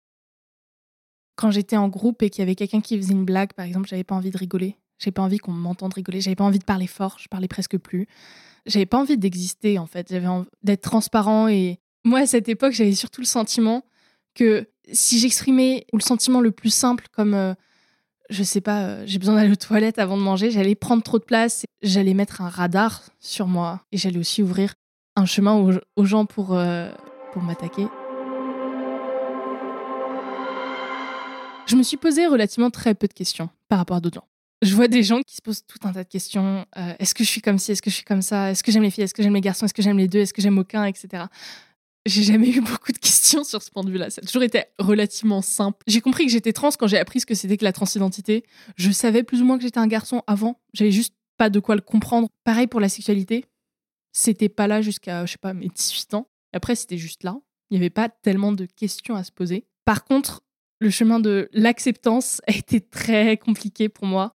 Quand 1.37 1.51
j'étais 1.51 1.77
en 1.77 1.89
groupe 1.89 2.23
et 2.23 2.31
qu'il 2.31 2.43
y 2.43 2.45
avait 2.45 2.55
quelqu'un 2.55 2.81
qui 2.81 2.97
faisait 2.97 3.13
une 3.13 3.25
blague, 3.25 3.53
par 3.55 3.67
exemple, 3.67 3.89
j'avais 3.89 4.05
pas 4.05 4.15
envie 4.15 4.31
de 4.31 4.39
rigoler. 4.39 4.79
J'avais 4.99 5.13
pas 5.13 5.23
envie 5.23 5.39
qu'on 5.39 5.51
m'entende 5.51 5.93
rigoler. 5.93 6.21
J'avais 6.21 6.37
pas 6.37 6.45
envie 6.45 6.61
de 6.61 6.65
parler 6.65 6.87
fort. 6.87 7.17
Je 7.19 7.27
parlais 7.27 7.49
presque 7.49 7.77
plus. 7.77 8.07
J'avais 8.67 8.87
pas 8.87 8.99
envie 8.99 9.19
d'exister 9.19 9.79
en 9.79 9.87
fait. 9.87 10.09
J'avais 10.09 10.29
envie 10.29 10.49
d'être 10.63 10.83
transparent 10.83 11.49
et 11.49 11.81
moi 12.05 12.21
à 12.21 12.27
cette 12.27 12.49
époque 12.49 12.73
j'avais 12.73 12.95
surtout 12.95 13.21
le 13.21 13.27
sentiment 13.27 13.83
que 14.35 14.69
si 14.93 15.19
j'exprimais 15.19 15.87
ou 15.93 15.97
le 15.97 16.03
sentiment 16.03 16.41
le 16.41 16.51
plus 16.51 16.73
simple 16.73 17.07
comme 17.13 17.35
euh, 17.35 17.55
je 18.35 18.43
sais 18.43 18.61
pas, 18.61 18.83
euh, 18.83 19.03
j'ai 19.07 19.19
besoin 19.19 19.37
d'aller 19.37 19.53
aux 19.53 19.57
toilettes 19.57 19.99
avant 19.99 20.17
de 20.17 20.23
manger, 20.23 20.51
j'allais 20.51 20.75
prendre 20.75 21.03
trop 21.03 21.19
de 21.19 21.25
place, 21.25 21.65
j'allais 21.83 22.15
mettre 22.15 22.43
un 22.43 22.49
radar 22.49 23.03
sur 23.21 23.47
moi 23.47 23.81
et 23.93 23.97
j'allais 23.97 24.19
aussi 24.19 24.43
ouvrir 24.43 24.75
un 25.17 25.25
chemin 25.25 25.55
aux, 25.55 26.05
gens 26.05 26.27
pour, 26.27 26.55
euh, 26.55 26.91
pour 27.33 27.43
m'attaquer. 27.43 27.87
Je 31.67 31.77
me 31.77 31.83
suis 31.83 31.97
posé 31.97 32.27
relativement 32.27 32.71
très 32.71 32.95
peu 32.95 33.07
de 33.07 33.13
questions 33.13 33.49
par 33.69 33.79
rapport 33.79 33.97
à 33.97 34.01
d'autres 34.01 34.17
gens. 34.17 34.29
Je 34.63 34.75
vois 34.75 34.89
des 34.89 35.03
gens 35.03 35.21
qui 35.23 35.37
se 35.37 35.43
posent 35.43 35.65
tout 35.67 35.79
un 35.87 35.93
tas 35.93 36.05
de 36.05 36.09
questions. 36.09 36.67
Euh, 36.77 36.95
est-ce 36.99 37.15
que 37.15 37.23
je 37.23 37.29
suis 37.29 37.41
comme 37.41 37.59
ci 37.59 37.73
Est-ce 37.73 37.83
que 37.83 37.91
je 37.91 37.95
suis 37.95 38.05
comme 38.05 38.23
ça 38.23 38.51
Est-ce 38.51 38.65
que 38.65 38.73
j'aime 38.73 38.83
les 38.83 38.91
filles 38.91 39.05
Est-ce 39.05 39.15
que 39.15 39.23
j'aime 39.23 39.35
les 39.35 39.41
garçons 39.41 39.67
Est-ce 39.67 39.75
que 39.75 39.83
j'aime 39.83 39.99
les 39.99 40.09
deux 40.09 40.21
Est-ce 40.21 40.35
que 40.35 40.43
j'aime 40.43 40.59
aucun 40.59 40.85
Etc 40.85 41.25
j'ai 42.06 42.23
jamais 42.23 42.51
eu 42.51 42.61
beaucoup 42.61 42.93
de 42.93 42.99
questions 42.99 43.45
sur 43.45 43.62
ce 43.62 43.71
point 43.71 43.83
de 43.85 43.91
vue-là. 43.91 44.11
Ça 44.11 44.21
a 44.23 44.27
toujours 44.27 44.43
été 44.43 44.65
relativement 44.79 45.43
simple. 45.43 45.79
J'ai 45.87 46.01
compris 46.01 46.27
que 46.27 46.33
j'étais 46.33 46.53
trans 46.53 46.71
quand 46.79 46.87
j'ai 46.87 46.99
appris 46.99 47.21
ce 47.21 47.27
que 47.27 47.35
c'était 47.35 47.56
que 47.56 47.65
la 47.65 47.73
transidentité. 47.73 48.45
Je 48.77 48.91
savais 48.91 49.23
plus 49.23 49.43
ou 49.43 49.45
moins 49.45 49.56
que 49.56 49.62
j'étais 49.62 49.79
un 49.79 49.87
garçon 49.87 50.23
avant. 50.27 50.61
J'avais 50.73 50.91
juste 50.91 51.15
pas 51.37 51.51
de 51.51 51.61
quoi 51.61 51.75
le 51.75 51.81
comprendre. 51.81 52.29
Pareil 52.45 52.67
pour 52.67 52.81
la 52.81 52.89
sexualité. 52.89 53.47
C'était 54.12 54.49
pas 54.49 54.67
là 54.67 54.83
jusqu'à, 54.83 55.27
je 55.27 55.33
sais 55.33 55.39
pas, 55.39 55.55
mes 55.55 55.69
18 55.69 56.15
ans. 56.15 56.29
Après, 56.53 56.77
c'était 56.77 56.99
juste 56.99 57.25
là. 57.25 57.37
Il 57.71 57.75
n'y 57.75 57.83
avait 57.83 57.91
pas 57.91 58.09
tellement 58.09 58.53
de 58.53 58.67
questions 58.67 59.17
à 59.17 59.25
se 59.25 59.33
poser. 59.33 59.67
Par 59.85 60.05
contre, 60.05 60.43
le 60.81 60.91
chemin 60.91 61.21
de 61.21 61.49
l'acceptance 61.53 62.41
a 62.47 62.53
été 62.53 62.81
très 62.81 63.37
compliqué 63.37 63.89
pour 63.89 64.06
moi. 64.06 64.37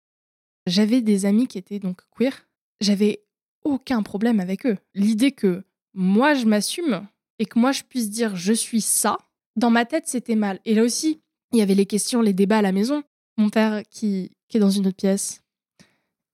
J'avais 0.68 1.02
des 1.02 1.26
amis 1.26 1.48
qui 1.48 1.58
étaient 1.58 1.80
donc 1.80 2.02
queer. 2.18 2.48
J'avais 2.82 3.24
aucun 3.64 4.04
problème 4.04 4.40
avec 4.40 4.66
eux. 4.66 4.78
L'idée 4.94 5.32
que 5.32 5.64
moi, 5.94 6.34
je 6.34 6.46
m'assume, 6.46 7.08
et 7.40 7.46
que 7.46 7.60
moi 7.60 7.72
je 7.72 7.84
puisse 7.84 8.10
dire 8.10 8.36
je 8.36 8.54
suis 8.54 8.82
ça, 8.82 9.18
dans 9.56 9.70
ma 9.70 9.86
tête 9.86 10.08
c'était 10.08 10.36
mal. 10.36 10.60
Et 10.66 10.76
là 10.76 10.84
aussi, 10.84 11.22
il 11.52 11.60
y 11.60 11.62
avait 11.62 11.76
les 11.76 11.86
questions, 11.86 12.22
les 12.22 12.34
débats 12.34 12.60
à 12.60 12.62
la 12.62 12.72
maison. 12.72 13.04
Mon 13.38 13.50
père 13.50 13.84
qui, 13.90 14.32
est 14.54 14.60
dans 14.60 14.70
une 14.70 14.88
autre 14.88 14.96
pièce 14.96 15.42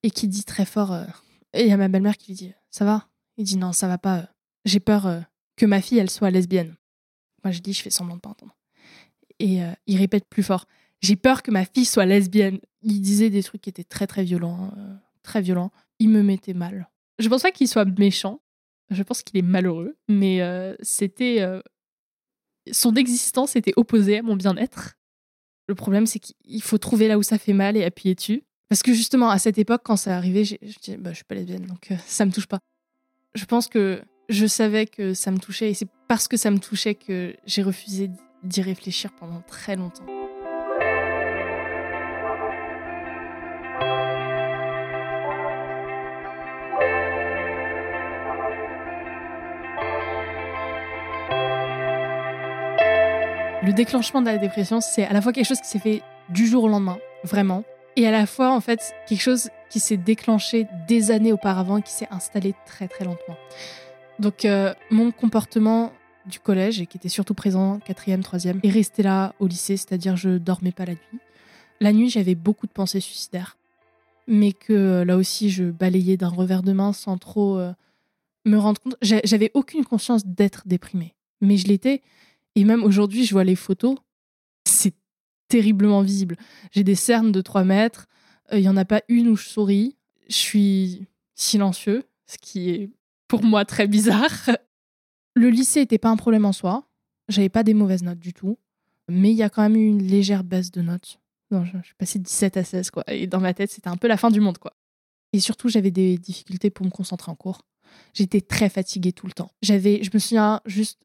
et 0.03 0.11
qui 0.11 0.27
dit 0.27 0.43
très 0.43 0.65
fort, 0.65 0.91
euh, 0.91 1.05
et 1.53 1.63
il 1.63 1.69
y 1.69 1.71
a 1.71 1.77
ma 1.77 1.87
belle-mère 1.87 2.17
qui 2.17 2.31
lui 2.31 2.37
dit 2.37 2.53
ça 2.69 2.85
va? 2.85 3.07
Il 3.37 3.45
dit 3.45 3.57
non, 3.57 3.71
ça 3.71 3.87
va 3.87 3.97
pas, 3.97 4.19
euh, 4.19 4.25
j'ai 4.65 4.79
peur 4.79 5.07
euh, 5.07 5.19
que 5.55 5.65
ma 5.65 5.81
fille 5.81 5.97
elle 5.97 6.09
soit 6.09 6.29
lesbienne. 6.29 6.75
Moi 7.43 7.51
je 7.51 7.59
dis 7.59 7.73
je 7.73 7.81
fais 7.81 7.89
semblant 7.89 8.15
de 8.15 8.21
pas 8.21 8.29
entendre. 8.29 8.55
Et 9.39 9.59
il 9.87 9.97
répète 9.97 10.25
plus 10.29 10.43
fort 10.43 10.67
j'ai 11.01 11.15
peur 11.15 11.41
que 11.41 11.51
ma 11.51 11.65
fille 11.65 11.85
soit 11.85 12.05
lesbienne. 12.05 12.59
Il 12.83 13.01
disait 13.01 13.29
des 13.29 13.43
trucs 13.43 13.61
qui 13.61 13.69
étaient 13.69 13.83
très 13.83 14.07
très 14.07 14.23
violents, 14.23 14.71
très 15.23 15.41
violents. 15.41 15.71
Il 15.99 16.09
me 16.09 16.21
mettait 16.21 16.53
mal. 16.53 16.89
Je 17.19 17.27
pense 17.27 17.41
pas 17.41 17.51
qu'il 17.51 17.67
soit 17.67 17.85
méchant, 17.85 18.40
je 18.91 19.03
pense 19.03 19.23
qu'il 19.23 19.39
est 19.39 19.43
malheureux, 19.43 19.95
mais 20.07 20.41
euh, 20.41 20.75
c'était. 20.81 21.41
Euh, 21.41 21.61
son 22.71 22.93
existence 22.95 23.55
était 23.55 23.73
opposée 23.75 24.19
à 24.19 24.21
mon 24.21 24.35
bien-être. 24.35 24.95
Le 25.67 25.75
problème, 25.75 26.05
c'est 26.05 26.19
qu'il 26.19 26.61
faut 26.61 26.77
trouver 26.77 27.07
là 27.07 27.17
où 27.17 27.23
ça 27.23 27.37
fait 27.37 27.53
mal 27.53 27.77
et 27.77 27.83
appuyer 27.83 28.13
dessus. 28.13 28.43
Parce 28.69 28.83
que 28.83 28.93
justement, 28.93 29.29
à 29.29 29.39
cette 29.39 29.57
époque, 29.57 29.81
quand 29.83 29.95
ça 29.95 30.15
arrivait, 30.15 30.43
je 30.43 30.55
disais, 30.57 30.97
bah, 30.97 31.11
je 31.11 31.15
suis 31.15 31.25
pas 31.25 31.35
lesbienne, 31.35 31.65
donc 31.65 31.91
euh, 31.91 31.95
ça 32.05 32.25
me 32.25 32.31
touche 32.31 32.47
pas. 32.47 32.59
Je 33.33 33.45
pense 33.45 33.67
que 33.67 34.01
je 34.29 34.45
savais 34.45 34.85
que 34.85 35.13
ça 35.13 35.31
me 35.31 35.39
touchait 35.39 35.71
et 35.71 35.73
c'est 35.73 35.89
parce 36.07 36.27
que 36.27 36.37
ça 36.37 36.51
me 36.51 36.59
touchait 36.59 36.95
que 36.95 37.35
j'ai 37.45 37.63
refusé 37.63 38.09
d'y 38.43 38.61
réfléchir 38.61 39.11
pendant 39.13 39.41
très 39.41 39.75
longtemps. 39.75 40.20
Le 53.71 53.75
déclenchement 53.77 54.19
de 54.19 54.25
la 54.25 54.37
dépression, 54.37 54.81
c'est 54.81 55.05
à 55.05 55.13
la 55.13 55.21
fois 55.21 55.31
quelque 55.31 55.47
chose 55.47 55.61
qui 55.61 55.69
s'est 55.69 55.79
fait 55.79 56.01
du 56.27 56.45
jour 56.45 56.65
au 56.65 56.67
lendemain, 56.67 56.97
vraiment, 57.23 57.63
et 57.95 58.05
à 58.05 58.11
la 58.11 58.25
fois, 58.25 58.53
en 58.53 58.59
fait, 58.59 58.93
quelque 59.07 59.21
chose 59.21 59.49
qui 59.69 59.79
s'est 59.79 59.95
déclenché 59.95 60.67
des 60.89 61.09
années 61.09 61.31
auparavant 61.31 61.77
et 61.77 61.81
qui 61.81 61.93
s'est 61.93 62.09
installé 62.11 62.53
très 62.65 62.89
très 62.89 63.05
lentement. 63.05 63.37
Donc, 64.19 64.43
euh, 64.43 64.73
mon 64.89 65.11
comportement 65.11 65.93
du 66.25 66.37
collège, 66.37 66.81
et 66.81 66.85
qui 66.85 66.97
était 66.97 67.07
surtout 67.07 67.33
présent 67.33 67.79
quatrième, 67.79 68.23
troisième, 68.23 68.59
est 68.61 68.69
resté 68.69 69.03
là 69.03 69.35
au 69.39 69.47
lycée, 69.47 69.77
c'est-à-dire 69.77 70.17
je 70.17 70.31
dormais 70.31 70.73
pas 70.73 70.83
la 70.83 70.95
nuit. 70.95 71.19
La 71.79 71.93
nuit, 71.93 72.09
j'avais 72.09 72.35
beaucoup 72.35 72.67
de 72.67 72.73
pensées 72.73 72.99
suicidaires, 72.99 73.55
mais 74.27 74.51
que 74.51 74.73
euh, 74.73 75.05
là 75.05 75.15
aussi, 75.15 75.49
je 75.49 75.63
balayais 75.63 76.17
d'un 76.17 76.27
revers 76.27 76.61
de 76.61 76.73
main 76.73 76.91
sans 76.91 77.17
trop 77.17 77.57
euh, 77.57 77.71
me 78.43 78.57
rendre 78.57 78.81
compte. 78.81 78.97
J'avais 79.01 79.49
aucune 79.53 79.85
conscience 79.85 80.25
d'être 80.25 80.63
déprimée, 80.65 81.15
mais 81.39 81.55
je 81.55 81.67
l'étais 81.67 82.01
et 82.55 82.63
même 82.63 82.83
aujourd'hui, 82.83 83.25
je 83.25 83.33
vois 83.33 83.43
les 83.43 83.55
photos, 83.55 83.97
c'est 84.65 84.93
terriblement 85.47 86.01
visible. 86.01 86.37
J'ai 86.71 86.83
des 86.83 86.95
cernes 86.95 87.31
de 87.31 87.41
3 87.41 87.63
mètres, 87.63 88.07
il 88.51 88.57
euh, 88.57 88.61
n'y 88.61 88.69
en 88.69 88.77
a 88.77 88.85
pas 88.85 89.01
une 89.07 89.29
où 89.29 89.35
je 89.35 89.47
souris. 89.47 89.97
Je 90.27 90.35
suis 90.35 91.07
silencieux, 91.35 92.03
ce 92.25 92.37
qui 92.37 92.69
est 92.69 92.89
pour 93.27 93.43
moi 93.43 93.65
très 93.65 93.87
bizarre. 93.87 94.49
Le 95.35 95.49
lycée 95.49 95.81
n'était 95.81 95.97
pas 95.97 96.09
un 96.09 96.17
problème 96.17 96.45
en 96.45 96.51
soi. 96.51 96.87
J'avais 97.29 97.49
pas 97.49 97.63
des 97.63 97.73
mauvaises 97.73 98.03
notes 98.03 98.19
du 98.19 98.33
tout. 98.33 98.57
Mais 99.07 99.31
il 99.31 99.37
y 99.37 99.43
a 99.43 99.49
quand 99.49 99.61
même 99.61 99.75
eu 99.75 99.87
une 99.87 100.03
légère 100.03 100.43
baisse 100.43 100.71
de 100.71 100.81
notes. 100.81 101.19
Non, 101.49 101.65
je, 101.65 101.77
je 101.77 101.87
suis 101.87 101.95
passée 101.95 102.19
de 102.19 102.23
17 102.23 102.57
à 102.57 102.63
16, 102.63 102.91
quoi. 102.91 103.03
Et 103.07 103.27
dans 103.27 103.39
ma 103.39 103.53
tête, 103.53 103.71
c'était 103.71 103.89
un 103.89 103.97
peu 103.97 104.07
la 104.07 104.17
fin 104.17 104.29
du 104.29 104.39
monde, 104.39 104.57
quoi. 104.57 104.73
Et 105.33 105.39
surtout, 105.39 105.69
j'avais 105.69 105.91
des 105.91 106.17
difficultés 106.17 106.69
pour 106.69 106.85
me 106.85 106.91
concentrer 106.91 107.31
en 107.31 107.35
cours. 107.35 107.61
J'étais 108.13 108.41
très 108.41 108.69
fatiguée 108.69 109.11
tout 109.11 109.27
le 109.27 109.33
temps. 109.33 109.51
J'avais, 109.61 110.03
je 110.03 110.09
me 110.13 110.19
souviens 110.19 110.61
juste, 110.65 110.99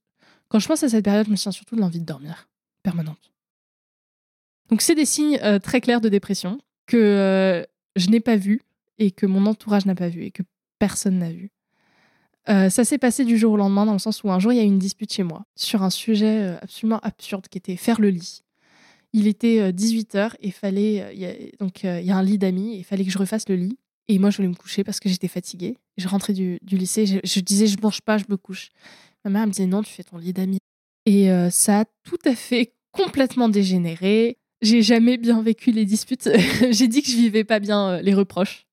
quand 0.49 0.59
je 0.59 0.69
pense 0.69 0.83
à 0.83 0.89
cette 0.89 1.05
période, 1.05 1.27
je 1.27 1.31
me 1.31 1.37
souviens 1.37 1.53
surtout 1.53 1.77
de 1.77 1.81
l'envie 1.81 2.01
de 2.01 2.05
dormir, 2.05 2.49
permanente. 2.83 3.33
Donc, 4.69 4.83
c'est 4.83 4.95
des 4.95 5.05
signes 5.05 5.39
euh, 5.43 5.59
très 5.59 5.81
clairs 5.81 6.01
de 6.01 6.09
dépression 6.09 6.59
que 6.87 6.97
euh, 6.97 7.65
je 7.97 8.09
n'ai 8.11 8.21
pas 8.21 8.37
vus 8.37 8.63
et 8.99 9.11
que 9.11 9.27
mon 9.27 9.47
entourage 9.47 9.87
n'a 9.87 9.95
pas 9.95 10.09
vu 10.09 10.23
et 10.25 10.31
que 10.31 10.43
personne 10.79 11.19
n'a 11.19 11.31
vu. 11.31 11.51
Euh, 12.49 12.71
ça 12.71 12.85
s'est 12.85 12.99
passé 12.99 13.25
du 13.25 13.39
jour 13.39 13.53
au 13.53 13.57
lendemain 13.57 13.87
dans 13.87 13.93
le 13.93 13.99
sens 13.99 14.23
où 14.23 14.31
un 14.31 14.39
jour 14.39 14.53
il 14.53 14.57
y 14.57 14.61
a 14.61 14.63
eu 14.63 14.67
une 14.67 14.79
dispute 14.79 15.13
chez 15.13 15.25
moi 15.25 15.45
sur 15.57 15.83
un 15.83 15.91
sujet 15.91 16.57
absolument 16.63 17.01
absurde 17.01 17.49
qui 17.49 17.59
était 17.59 17.75
faire 17.75 18.01
le 18.01 18.11
lit. 18.11 18.45
Il 19.13 19.27
était 19.27 19.73
18h 19.73 20.35
et 20.41 20.53
il 20.63 21.19
y 21.19 21.27
a, 21.27 21.33
donc 21.59 21.83
il 21.83 22.05
y 22.05 22.11
a 22.13 22.17
un 22.17 22.23
lit 22.23 22.39
d'amis 22.39 22.75
et 22.75 22.79
il 22.79 22.85
fallait 22.85 23.05
que 23.05 23.11
je 23.11 23.19
refasse 23.19 23.49
le 23.49 23.57
lit 23.57 23.79
et 24.07 24.19
moi 24.21 24.31
je 24.31 24.37
voulais 24.37 24.49
me 24.49 24.55
coucher 24.55 24.85
parce 24.85 25.01
que 25.01 25.09
j'étais 25.09 25.27
fatiguée. 25.29 25.77
Je 25.97 26.07
rentrais 26.07 26.33
du, 26.33 26.59
du 26.63 26.77
lycée, 26.77 27.07
je, 27.07 27.19
je, 27.25 27.41
disais 27.41 27.67
je 27.67 27.79
mange 27.83 28.01
pas, 28.01 28.19
je 28.19 28.25
me 28.29 28.37
couche. 28.37 28.71
Ma 29.27 29.31
mère 29.41 29.47
me 29.49 29.51
disait 29.51 29.67
non, 29.67 29.83
tu 29.83 29.93
fais 29.93 30.05
ton 30.05 30.19
lit 30.19 30.33
d'amis. 30.33 30.61
Et 31.05 31.29
ça 31.51 31.81
a 31.81 31.85
tout 32.05 32.19
à 32.25 32.37
fait 32.37 32.75
complètement 32.93 33.49
dégénéré. 33.49 34.39
J'ai 34.63 34.83
jamais 34.83 35.17
bien 35.17 35.43
vécu 35.43 35.73
les 35.73 35.85
disputes. 35.85 36.31
J'ai 36.71 36.87
dit 36.87 37.03
que 37.03 37.11
je 37.11 37.17
vivais 37.17 37.43
pas 37.43 37.59
bien 37.59 38.01
les 38.03 38.15
reproches, 38.15 38.67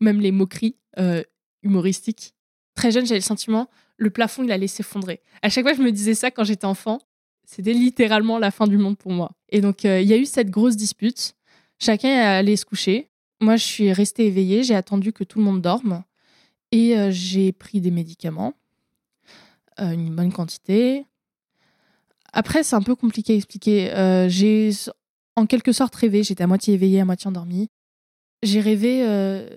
même 0.00 0.20
les 0.20 0.30
moqueries 0.30 0.76
euh, 1.00 1.24
humoristiques. 1.64 2.34
Très 2.76 2.92
jeune, 2.92 3.06
j'avais 3.06 3.18
le 3.18 3.24
sentiment, 3.24 3.68
le 3.96 4.10
plafond, 4.10 4.44
il 4.44 4.52
allait 4.52 4.68
s'effondrer. 4.68 5.20
À 5.42 5.48
chaque 5.48 5.64
fois, 5.64 5.74
je 5.74 5.82
me 5.82 5.90
disais 5.90 6.14
ça 6.14 6.30
quand 6.30 6.44
j'étais 6.44 6.64
enfant. 6.64 7.00
C'était 7.44 7.72
littéralement 7.72 8.38
la 8.38 8.52
fin 8.52 8.68
du 8.68 8.78
monde 8.78 8.96
pour 8.96 9.10
moi. 9.10 9.32
Et 9.48 9.60
donc, 9.60 9.84
euh, 9.84 10.00
il 10.00 10.06
y 10.06 10.12
a 10.12 10.16
eu 10.16 10.26
cette 10.26 10.50
grosse 10.50 10.76
dispute. 10.76 11.34
Chacun 11.80 12.08
est 12.08 12.20
allé 12.20 12.54
se 12.54 12.64
coucher. 12.64 13.10
Moi, 13.40 13.56
je 13.56 13.64
suis 13.64 13.92
restée 13.92 14.26
éveillée. 14.26 14.62
J'ai 14.62 14.76
attendu 14.76 15.12
que 15.12 15.24
tout 15.24 15.38
le 15.38 15.44
monde 15.44 15.60
dorme. 15.60 16.04
Et 16.70 16.96
euh, 16.96 17.10
j'ai 17.10 17.52
pris 17.52 17.80
des 17.80 17.90
médicaments, 17.90 18.54
une 19.78 20.14
bonne 20.14 20.32
quantité. 20.32 21.06
Après, 22.32 22.62
c'est 22.62 22.76
un 22.76 22.82
peu 22.82 22.94
compliqué 22.94 23.32
à 23.32 23.36
expliquer. 23.36 24.26
j'ai 24.28 24.72
en 25.38 25.46
quelque 25.46 25.72
sorte 25.72 25.94
rêvé. 25.94 26.22
J'étais 26.22 26.44
à 26.44 26.46
moitié 26.46 26.74
éveillée, 26.74 27.00
à 27.00 27.04
moitié 27.04 27.28
endormie. 27.28 27.70
J'ai 28.42 28.60
rêvé 28.60 29.04
euh, 29.06 29.48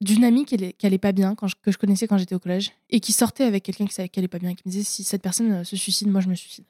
d'une 0.00 0.24
amie 0.24 0.44
qui 0.44 0.54
allait, 0.82 0.98
pas 0.98 1.12
bien, 1.12 1.34
quand 1.34 1.48
que 1.60 1.70
je 1.70 1.78
connaissais 1.78 2.08
quand 2.08 2.18
j'étais 2.18 2.34
au 2.34 2.40
collège, 2.40 2.72
et 2.90 3.00
qui 3.00 3.12
sortait 3.12 3.44
avec 3.44 3.62
quelqu'un 3.62 3.86
qui, 3.86 4.08
qui 4.08 4.18
allait 4.18 4.28
pas 4.28 4.38
bien, 4.38 4.54
qui 4.54 4.62
me 4.66 4.70
disait 4.70 4.84
si 4.84 5.04
cette 5.04 5.22
personne 5.22 5.52
euh, 5.52 5.64
se 5.64 5.76
suicide, 5.76 6.08
moi 6.08 6.20
je 6.20 6.28
me 6.28 6.34
suicide. 6.34 6.64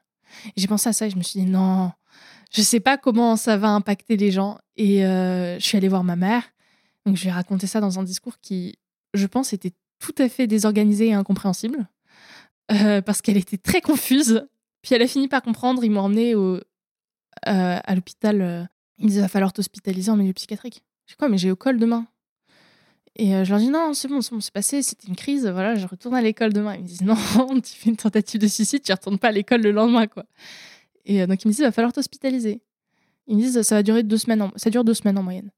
J'ai 0.56 0.66
pensé 0.66 0.88
à 0.88 0.92
ça 0.92 1.06
et 1.06 1.10
je 1.10 1.16
me 1.16 1.22
suis 1.22 1.40
dit 1.40 1.46
non, 1.46 1.92
je 2.50 2.62
sais 2.62 2.80
pas 2.80 2.96
comment 2.96 3.36
ça 3.36 3.56
va 3.56 3.68
impacter 3.68 4.16
les 4.16 4.30
gens. 4.30 4.58
Et 4.76 5.04
euh, 5.04 5.58
je 5.58 5.64
suis 5.64 5.76
allée 5.76 5.88
voir 5.88 6.04
ma 6.04 6.16
mère. 6.16 6.42
Donc 7.04 7.16
je 7.16 7.22
lui 7.22 7.28
ai 7.28 7.32
raconté 7.32 7.66
ça 7.66 7.80
dans 7.80 7.98
un 7.98 8.02
discours 8.02 8.38
qui, 8.40 8.78
je 9.14 9.26
pense, 9.26 9.52
était 9.52 9.72
tout 9.98 10.14
à 10.18 10.28
fait 10.28 10.46
désorganisé 10.46 11.08
et 11.08 11.14
incompréhensible. 11.14 11.86
Parce 12.68 13.22
qu'elle 13.22 13.36
était 13.36 13.58
très 13.58 13.80
confuse. 13.80 14.46
Puis 14.82 14.94
elle 14.94 15.02
a 15.02 15.06
fini 15.06 15.28
par 15.28 15.42
comprendre. 15.42 15.84
Ils 15.84 15.90
m'ont 15.90 16.00
emmené 16.00 16.34
au, 16.34 16.58
euh, 17.48 17.78
à 17.82 17.94
l'hôpital, 17.94 18.40
euh, 18.40 18.64
ils 18.98 19.04
me 19.04 19.08
disaient, 19.08 19.20
il 19.20 19.22
va 19.22 19.28
falloir 19.28 19.52
t'hospitaliser 19.52 20.10
en 20.10 20.16
milieu 20.16 20.32
psychiatrique. 20.32 20.82
Je 21.06 21.16
quoi, 21.16 21.28
mais 21.28 21.38
j'ai 21.38 21.50
au 21.50 21.56
col 21.56 21.78
demain. 21.78 22.06
Et 23.16 23.34
euh, 23.34 23.44
je 23.44 23.50
leur 23.50 23.58
dis, 23.58 23.68
non, 23.68 23.94
c'est 23.94 24.08
bon, 24.08 24.20
c'est 24.20 24.52
passé, 24.52 24.80
c'était 24.82 25.08
une 25.08 25.16
crise, 25.16 25.46
voilà, 25.46 25.74
je 25.74 25.86
retourne 25.86 26.14
à 26.14 26.22
l'école 26.22 26.52
demain. 26.52 26.74
Ils 26.76 26.82
me 26.82 26.86
disent, 26.86 27.02
non, 27.02 27.16
tu 27.60 27.72
fais 27.74 27.90
une 27.90 27.96
tentative 27.96 28.40
de 28.40 28.46
suicide, 28.46 28.82
tu 28.82 28.92
retournes 28.92 29.18
pas 29.18 29.28
à 29.28 29.32
l'école 29.32 29.60
le 29.60 29.72
lendemain, 29.72 30.06
quoi. 30.06 30.24
Et 31.04 31.26
donc 31.26 31.42
ils 31.44 31.48
me 31.48 31.52
disent, 31.52 31.60
il 31.60 31.64
va 31.64 31.72
falloir 31.72 31.92
t'hospitaliser. 31.92 32.62
Ils 33.26 33.36
me 33.36 33.42
disent, 33.42 33.62
ça 33.62 33.74
va 33.74 33.82
durer 33.82 34.02
deux 34.02 34.18
semaines, 34.18 34.50
ça 34.56 34.70
dure 34.70 34.84
deux 34.84 34.94
semaines 34.94 35.18
en 35.18 35.22
moyenne. 35.22 35.50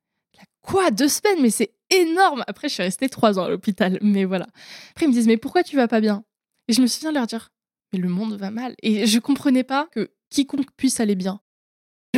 Quoi, 0.63 0.91
deux 0.91 1.09
semaines? 1.09 1.43
Mais 1.43 1.51
c'est 1.51 1.75
énorme 1.91 2.43
Après, 2.47 2.69
je 2.69 2.75
suis 2.75 2.83
restée 2.83 3.11
trois 3.11 3.39
ans 3.39 3.45
à 3.45 3.51
l'hôpital, 3.51 3.99
mais 4.01 4.25
voilà. 4.25 4.47
Après, 4.91 5.05
ils 5.05 5.09
me 5.09 5.13
disent, 5.13 5.27
mais 5.27 5.37
pourquoi 5.37 5.63
tu 5.63 5.77
vas 5.77 5.87
pas 5.87 6.01
bien? 6.01 6.25
Et 6.69 6.73
je 6.73 6.81
me 6.81 6.87
souviens 6.87 7.13
leur 7.13 7.27
dire, 7.27 7.51
mais 7.93 7.99
le 7.99 8.09
monde 8.09 8.35
va 8.35 8.51
mal. 8.51 8.75
Et 8.83 9.07
je 9.07 9.19
comprenais 9.19 9.65
pas 9.65 9.89
que 9.93 10.11
quiconque 10.31 10.71
puisse 10.77 11.01
aller 11.01 11.15
bien 11.15 11.41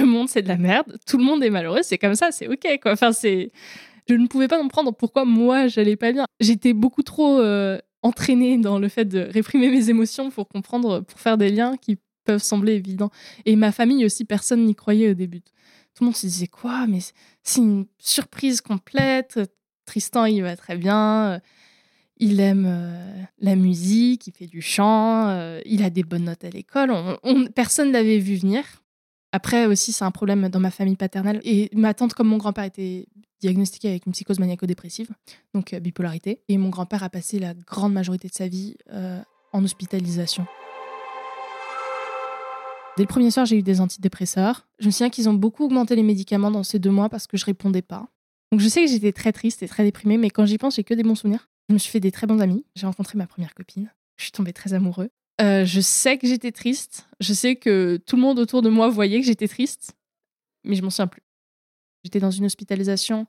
le 0.01 0.07
monde 0.07 0.29
c'est 0.29 0.43
de 0.43 0.49
la 0.49 0.57
merde, 0.57 0.99
tout 1.07 1.19
le 1.19 1.25
monde 1.25 1.43
est 1.43 1.51
malheureux, 1.51 1.81
c'est 1.83 1.99
comme 1.99 2.15
ça, 2.15 2.31
c'est 2.31 2.49
ok 2.49 2.67
quoi. 2.83 2.93
Enfin 2.93 3.13
c'est, 3.13 3.51
je 4.09 4.15
ne 4.15 4.27
pouvais 4.27 4.49
pas 4.49 4.59
comprendre 4.59 4.93
pourquoi 4.95 5.25
moi 5.25 5.69
j'allais 5.69 5.97
pas 5.97 6.13
bien. 6.13 6.27
J'étais 6.41 6.73
beaucoup 6.73 7.03
trop 7.03 7.41
euh, 7.41 7.79
entraînée 8.03 8.59
dans 8.59 8.79
le 8.79 8.89
fait 8.89 9.05
de 9.05 9.21
réprimer 9.21 9.71
mes 9.71 9.91
émotions 9.91 10.31
pour 10.31 10.49
comprendre, 10.49 11.01
pour 11.01 11.21
faire 11.21 11.37
des 11.39 11.51
liens 11.51 11.77
qui 11.77 11.99
peuvent 12.25 12.43
sembler 12.43 12.75
évidents. 12.75 13.11
Et 13.45 13.57
ma 13.57 13.73
famille 13.73 14.05
aussi, 14.05 14.25
personne 14.25 14.65
n'y 14.65 14.75
croyait 14.75 15.11
au 15.11 15.15
début. 15.15 15.41
Tout 15.41 16.03
le 16.03 16.07
monde 16.07 16.17
se 16.17 16.27
disait 16.27 16.49
quoi, 16.49 16.87
mais 16.87 16.99
c'est 17.43 17.61
une 17.61 17.87
surprise 17.99 18.61
complète. 18.61 19.41
Tristan 19.87 20.25
il 20.25 20.43
va 20.43 20.57
très 20.57 20.77
bien. 20.77 21.41
Il 22.19 22.41
aime 22.41 22.65
euh, 22.67 23.23
la 23.39 23.57
musique, 23.57 24.27
il 24.27 24.33
fait 24.33 24.47
du 24.47 24.63
chant, 24.63 25.29
euh, 25.29 25.61
il 25.67 25.83
a 25.83 25.91
des 25.91 26.03
bonnes 26.03 26.25
notes 26.25 26.45
à 26.45 26.51
l'école. 26.51 26.91
On, 27.23 27.47
personne 27.47 27.93
l'avait 27.93 28.19
vu 28.19 28.37
venir. 28.37 28.65
Après 29.33 29.67
aussi, 29.67 29.93
c'est 29.93 30.05
un 30.05 30.11
problème 30.11 30.49
dans 30.49 30.61
ma 30.61 30.71
famille 30.71 30.97
paternelle. 30.97 31.41
Et 31.45 31.69
ma 31.75 31.93
tante, 31.93 32.15
comme 32.15 32.29
mon 32.29 32.39
grand-père, 32.39 32.65
était 32.65 33.07
diagnostiquée 33.41 33.91
avec 33.91 34.07
une 34.07 34.13
psychose 34.13 34.39
maniaco-dépressive, 34.39 35.11
donc 35.53 35.75
euh, 35.75 35.81
bipolarité. 35.81 36.41
Et 36.49 36.57
mon 36.57 36.71
grand-père 36.71 37.03
a 37.03 37.11
passé 37.11 37.39
la 37.39 37.53
grande 37.53 37.93
majorité 37.93 38.29
de 38.29 38.35
sa 38.35 38.49
vie 38.49 38.77
en 39.53 39.63
hospitalisation. 39.63 40.47
Dès 42.97 43.03
le 43.03 43.09
premier 43.09 43.31
soir, 43.31 43.45
j'ai 43.45 43.59
eu 43.59 43.63
des 43.63 43.83
antidépresseurs. 43.83 44.67
Je 44.79 44.87
me 44.87 44.91
souviens 44.91 45.11
qu'ils 45.11 45.29
ont 45.29 45.35
beaucoup 45.35 45.65
augmenté 45.65 45.97
les 45.97 46.03
médicaments 46.03 46.51
dans 46.51 46.63
ces 46.63 46.79
deux 46.79 46.91
mois 46.91 47.11
parce 47.11 47.27
que 47.27 47.37
je 47.37 47.45
répondais 47.45 47.83
pas. 47.83 48.09
Donc 48.53 48.63
je 48.63 48.69
sais 48.69 48.83
que 48.83 48.91
j'étais 48.91 49.13
très 49.13 49.33
triste 49.33 49.63
et 49.63 49.69
très 49.69 49.85
déprimée, 49.85 50.17
mais 50.17 50.31
quand 50.31 50.47
j'y 50.47 50.57
pense, 50.57 50.77
j'ai 50.77 50.85
que 50.85 50.95
des 50.95 51.03
bons 51.03 51.15
souvenirs. 51.15 51.47
Je 51.69 51.75
me 51.75 51.79
suis 51.79 51.91
fait 51.91 52.01
des 52.01 52.13
très 52.13 52.27
bons 52.27 52.41
amis. 52.41 52.65
J'ai 52.75 52.87
rencontré 52.87 53.19
ma 53.19 53.27
première 53.27 53.55
copine. 53.55 53.91
Je 54.17 54.25
suis 54.25 54.33
tombée 54.33 54.53
très 54.53 54.73
amoureux. 54.73 55.11
Euh, 55.41 55.65
je 55.65 55.81
sais 55.81 56.17
que 56.19 56.27
j'étais 56.27 56.53
triste. 56.53 57.07
Je 57.21 57.35
sais 57.35 57.57
que 57.57 57.99
tout 58.07 58.17
le 58.17 58.23
monde 58.23 58.39
autour 58.39 58.63
de 58.63 58.69
moi 58.69 58.89
voyait 58.89 59.21
que 59.21 59.27
j'étais 59.27 59.49
triste, 59.49 59.95
mais 60.65 60.77
je 60.77 60.83
m'en 60.83 60.91
souviens 60.91 61.09
plus. 61.09 61.23
J'étais 62.05 62.21
dans 62.21 62.31
une 62.31 62.45
hospitalisation 62.45 63.27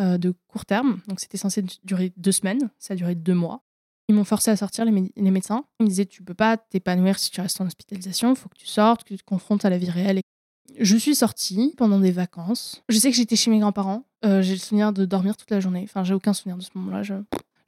euh, 0.00 0.16
de 0.16 0.32
court 0.48 0.64
terme, 0.64 1.00
donc 1.08 1.20
c'était 1.20 1.36
censé 1.36 1.62
durer 1.84 2.12
deux 2.16 2.32
semaines. 2.32 2.70
Ça 2.78 2.94
a 2.94 2.96
duré 2.96 3.14
deux 3.14 3.34
mois. 3.34 3.62
Ils 4.08 4.14
m'ont 4.14 4.24
forcé 4.24 4.50
à 4.50 4.56
sortir, 4.56 4.84
les, 4.84 4.90
médecins. 5.30 5.64
Ils 5.80 5.84
me 5.84 5.88
disaient 5.88 6.06
Tu 6.06 6.22
peux 6.22 6.34
pas 6.34 6.56
t'épanouir 6.56 7.18
si 7.18 7.30
tu 7.30 7.40
restes 7.40 7.60
en 7.60 7.66
hospitalisation, 7.66 8.30
il 8.30 8.36
faut 8.36 8.48
que 8.48 8.58
tu 8.58 8.66
sortes, 8.66 9.04
que 9.04 9.14
tu 9.14 9.18
te 9.18 9.24
confrontes 9.24 9.64
à 9.64 9.70
la 9.70 9.78
vie 9.78 9.90
réelle. 9.90 10.20
Je 10.78 10.96
suis 10.96 11.14
sortie 11.14 11.74
pendant 11.76 11.98
des 11.98 12.12
vacances. 12.12 12.82
Je 12.88 12.98
sais 12.98 13.10
que 13.10 13.16
j'étais 13.16 13.36
chez 13.36 13.50
mes 13.50 13.58
grands-parents. 13.58 14.04
Euh, 14.24 14.40
j'ai 14.40 14.52
le 14.54 14.58
souvenir 14.58 14.92
de 14.92 15.04
dormir 15.04 15.36
toute 15.36 15.50
la 15.50 15.60
journée. 15.60 15.82
Enfin, 15.84 16.04
j'ai 16.04 16.14
aucun 16.14 16.32
souvenir 16.32 16.56
de 16.56 16.62
ce 16.62 16.70
moment-là. 16.74 17.02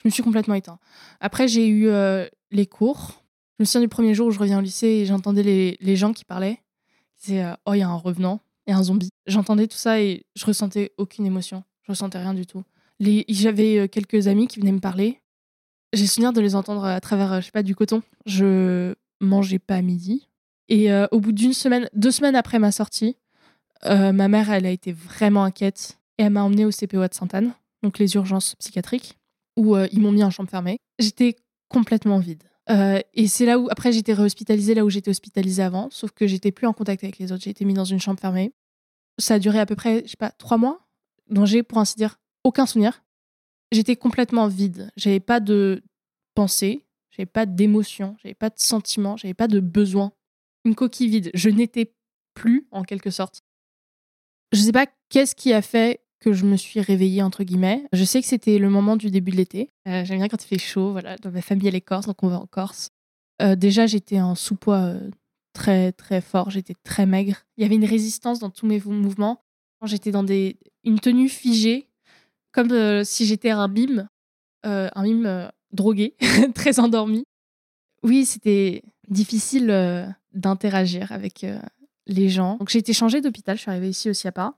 Je 0.05 0.09
me 0.09 0.11
suis 0.11 0.23
complètement 0.23 0.55
éteint. 0.55 0.79
Après, 1.21 1.49
j'ai 1.49 1.67
eu 1.67 1.89
les 2.51 2.67
cours 2.67 3.25
je 3.59 3.63
me 3.63 3.67
souviens 3.67 3.83
du 3.83 3.89
premier 3.89 4.15
jour 4.15 4.27
où 4.27 4.31
je 4.33 4.39
reviens 4.39 4.59
au 4.59 4.63
lycée 4.63 4.89
et 4.89 5.07
j'entendais 5.07 5.45
les, 5.45 5.77
les, 5.81 5.95
gens 5.95 6.13
qui 6.13 6.25
parlaient, 6.25 6.59
qui 7.19 7.27
disaient 7.27 7.45
euh, 7.45 7.55
Oh, 7.67 7.75
il 7.75 7.79
y 7.79 7.83
a 7.83 7.89
un 7.89 7.95
revenant, 7.95 8.41
a 8.67 8.75
un 8.75 8.83
zombie. 8.83 9.11
J'entendais 9.27 9.69
tout 9.69 9.77
ça 9.77 10.01
et 10.01 10.27
je 10.35 10.45
ressentais 10.45 10.93
aucune 10.99 11.25
émotion. 11.25 11.63
Je 11.85 11.93
ressentais 11.93 12.19
rien 12.19 12.35
du 12.35 12.47
tout. 12.47 12.65
J'avais 13.01 13.79
euh, 13.79 13.87
quelques 13.87 14.27
amis 14.27 14.49
qui 14.49 14.59
venaient 14.59 14.73
me 14.73 14.81
parler. 14.81 15.21
J'ai 15.93 16.09
souvenir 16.09 16.33
de 16.33 16.41
les 16.41 16.57
entendre 16.57 16.85
à 16.85 17.01
travers, 17.01 17.35
euh, 17.35 17.41
je 17.41 17.47
sais 17.47 17.53
pas, 17.53 17.63
du 17.63 17.77
coton. 17.77 18.03
Je 18.27 18.95
mangeais 19.21 19.61
pas 19.61 19.77
à 19.77 19.83
midi. 19.83 20.29
Et 20.69 20.91
au 21.11 21.21
bout 21.21 21.33
d'une 21.33 21.53
semaine, 21.53 21.91
deux 21.93 22.11
semaines 22.11 22.35
après 22.35 22.59
ma 22.59 22.73
sortie, 22.73 23.19
ma 23.85 24.29
mère, 24.29 24.51
elle 24.51 24.65
a 24.65 24.71
été 24.71 24.93
vraiment 24.93 25.45
inquiète 25.45 25.99
et 26.17 26.23
elle 26.23 26.33
m'a 26.33 26.43
emmenée 26.43 26.65
au 26.65 26.71
CPO 26.71 27.07
de 27.07 27.13
Sainte-Anne, 27.13 27.53
donc 27.83 27.99
les 27.99 28.15
urgences 28.15 28.55
psychiatriques, 28.55 29.19
où 29.57 29.77
ils 29.77 30.01
m'ont 30.01 30.13
mis 30.13 30.25
en 30.25 30.31
chambre 30.31 30.51
fermée. 30.51 30.79
J'étais 30.99 31.37
complètement 31.69 32.19
vide. 32.19 32.45
Euh, 32.71 33.01
et 33.13 33.29
c'est 33.29 33.47
là 33.47 33.59
où, 33.59 33.69
après, 33.71 33.93
j'étais 33.93 34.15
réhospitalisée 34.15 34.75
là 34.75 34.85
où 34.85 34.91
j'étais 34.91 35.11
hospitalisée 35.11 35.63
avant, 35.63 35.89
sauf 35.91 36.13
que 36.13 36.27
j'étais 36.27 36.53
plus 36.53 36.67
en 36.67 36.73
contact 36.73 37.05
avec 37.05 37.19
les 37.19 37.33
autres. 37.33 37.43
J'ai 37.45 37.51
été 37.51 37.65
mise 37.65 37.77
dans 37.77 37.85
une 37.85 38.01
chambre 38.01 38.21
fermée. 38.21 38.53
Ça 39.19 39.35
a 39.35 39.39
duré 39.39 39.59
à 39.59 39.67
peu 39.67 39.77
près, 39.77 40.03
je 40.05 40.11
sais 40.11 40.17
pas, 40.17 40.31
trois 40.31 40.57
mois, 40.57 40.87
dont 41.29 41.45
j'ai, 41.45 41.63
pour 41.63 41.79
ainsi 41.79 41.97
dire, 41.97 42.19
aucun 42.43 42.67
souvenir. 42.67 43.03
J'étais 43.71 43.97
complètement 43.97 44.49
vide. 44.49 44.91
J'avais 44.97 45.21
pas 45.21 45.41
de 45.41 45.83
pensée, 46.35 46.87
j'avais 47.11 47.27
pas 47.27 47.47
d'émotion, 47.47 48.17
j'avais 48.23 48.35
pas 48.35 48.51
de 48.51 48.59
sentiment, 48.59 49.17
j'avais 49.17 49.35
pas 49.35 49.49
de 49.49 49.61
besoin. 49.61 50.13
Une 50.65 50.75
coquille 50.75 51.09
vide. 51.09 51.31
Je 51.35 51.51
n'étais 51.51 51.95
plus, 52.35 52.67
en 52.71 52.83
quelque 52.83 53.11
sorte. 53.11 53.43
Je 54.53 54.61
sais 54.61 54.73
pas 54.73 54.87
qu'est-ce 55.11 55.35
qui 55.35 55.53
a 55.53 55.63
fait 55.63 56.04
que 56.21 56.33
je 56.33 56.45
me 56.45 56.57
suis 56.57 56.81
réveillée, 56.81 57.23
entre 57.23 57.45
guillemets. 57.45 57.85
Je 57.93 58.05
sais 58.05 58.21
que 58.21 58.27
c'était 58.27 58.59
le 58.59 58.71
moment 58.71 58.97
du 58.97 59.11
début 59.11 59.31
de 59.31 59.37
l'été. 59.37 59.71
Euh, 59.89 60.05
j'aime 60.05 60.19
bien 60.19 60.29
quand 60.29 60.43
il 60.43 60.49
fait 60.49 60.59
chaud. 60.59 60.93
Voilà. 60.93 61.17
Dans 61.17 61.31
ma 61.31 61.43
famille, 61.43 61.69
elle 61.69 61.75
est 61.75 61.81
corse, 61.81 62.07
donc 62.07 62.23
on 62.23 62.29
va 62.29 62.39
en 62.39 62.47
Corse. 62.47 62.91
Euh, 63.43 63.57
déjà, 63.57 63.87
j'étais 63.87 64.21
en 64.21 64.35
sous-poids 64.35 64.79
euh, 64.79 65.11
très, 65.53 65.93
très 65.93 66.21
fort. 66.21 66.51
J'étais 66.51 66.75
très 66.83 67.07
maigre. 67.07 67.37
Il 67.57 67.63
y 67.63 67.65
avait 67.65 67.75
une 67.75 67.85
résistance 67.85 68.39
dans 68.39 68.51
tous 68.51 68.67
mes 68.67 68.81
mouvements. 68.81 69.41
J'étais 69.85 70.13
dans 70.13 70.25
une 70.27 71.01
tenue 71.01 71.29
figée, 71.29 71.91
comme 72.53 73.05
si 73.05 73.27
j'étais 73.27 73.51
un 73.51 73.69
mime, 73.69 74.09
un 74.63 75.03
mime 75.03 75.51
drogué, 75.73 76.15
très 76.55 76.81
endormi. 76.81 77.25
Oui, 78.03 78.25
c'était 78.25 78.83
difficile 79.09 79.67
d'interagir 80.33 81.13
avec 81.13 81.45
les 82.07 82.29
gens. 82.31 82.57
Donc 82.57 82.71
j'ai 82.71 82.79
été 82.79 82.95
changée 82.95 83.21
d'hôpital, 83.21 83.57
je 83.57 83.63
suis 83.63 83.71
arrivée 83.71 83.91
ici 83.91 84.09
au 84.09 84.15
SIAPA. 84.15 84.55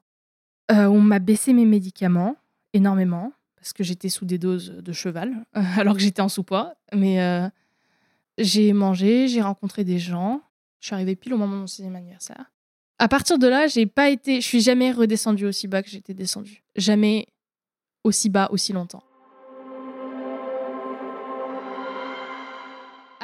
Euh, 0.71 0.87
on 0.87 1.01
m'a 1.01 1.19
baissé 1.19 1.53
mes 1.53 1.65
médicaments 1.65 2.37
énormément 2.73 3.33
parce 3.57 3.73
que 3.73 3.85
j'étais 3.85 4.09
sous 4.09 4.25
des 4.25 4.39
doses 4.39 4.71
de 4.71 4.93
cheval 4.93 5.45
alors 5.53 5.95
que 5.95 6.01
j'étais 6.01 6.23
en 6.23 6.29
sous-poids. 6.29 6.75
Mais 6.93 7.21
euh, 7.21 7.49
j'ai 8.39 8.73
mangé, 8.73 9.29
j'ai 9.29 9.43
rencontré 9.43 9.85
des 9.85 9.99
gens. 9.99 10.43
Je 10.81 10.87
suis 10.87 10.95
arrivée 10.95 11.17
pile 11.17 11.35
au 11.35 11.39
moment 11.39 11.55
de 11.55 11.61
mon 11.61 11.67
sixième 11.67 11.97
anniversaire. 11.97 12.53
À 12.99 13.09
partir 13.09 13.39
de 13.39 13.47
là, 13.47 13.67
j'ai 13.67 13.87
pas 13.87 14.09
été, 14.11 14.41
je 14.41 14.47
suis 14.47 14.61
jamais 14.61 14.91
redescendue 14.91 15.47
aussi 15.47 15.69
bas 15.69 15.83
que 15.83 15.91
j'étais 15.91 16.15
descendue. 16.15 16.63
Jamais 16.77 17.27
aussi 18.05 18.31
bas 18.31 18.49
aussi 18.51 18.73
longtemps. 18.73 19.03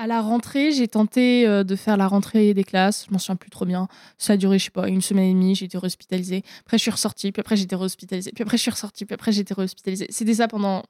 À 0.02 0.08
la 0.08 0.20
rentrée, 0.20 0.72
j'ai 0.72 0.88
tenté 0.88 1.46
euh, 1.46 1.62
de 1.62 1.76
faire 1.76 1.96
la 1.96 2.08
rentrée 2.08 2.54
des 2.54 2.64
classes. 2.64 3.04
Je 3.06 3.12
m'en 3.12 3.20
souviens 3.20 3.36
plus 3.36 3.50
trop 3.50 3.66
bien. 3.66 3.86
Ça 4.18 4.32
a 4.32 4.36
duré, 4.36 4.58
je 4.58 4.64
sais 4.64 4.72
pas, 4.72 4.88
une 4.88 5.00
semaine 5.00 5.26
et 5.26 5.32
demie. 5.32 5.54
J'ai 5.54 5.66
été 5.66 5.78
hospitalisée. 5.80 6.42
Après, 6.62 6.76
je 6.76 6.82
suis 6.82 6.90
ressortie. 6.90 7.30
Puis 7.30 7.38
après, 7.38 7.54
j'ai 7.54 7.62
été 7.62 7.76
hospitalisée. 7.76 8.32
Puis 8.32 8.42
après, 8.42 8.56
je 8.56 8.62
suis 8.62 8.72
ressortie. 8.72 9.04
Puis 9.04 9.14
après, 9.14 9.30
j'ai 9.30 9.42
été 9.42 9.54
hospitalisée. 9.56 10.08
C'était 10.10 10.34
ça 10.34 10.48
pendant 10.48 10.82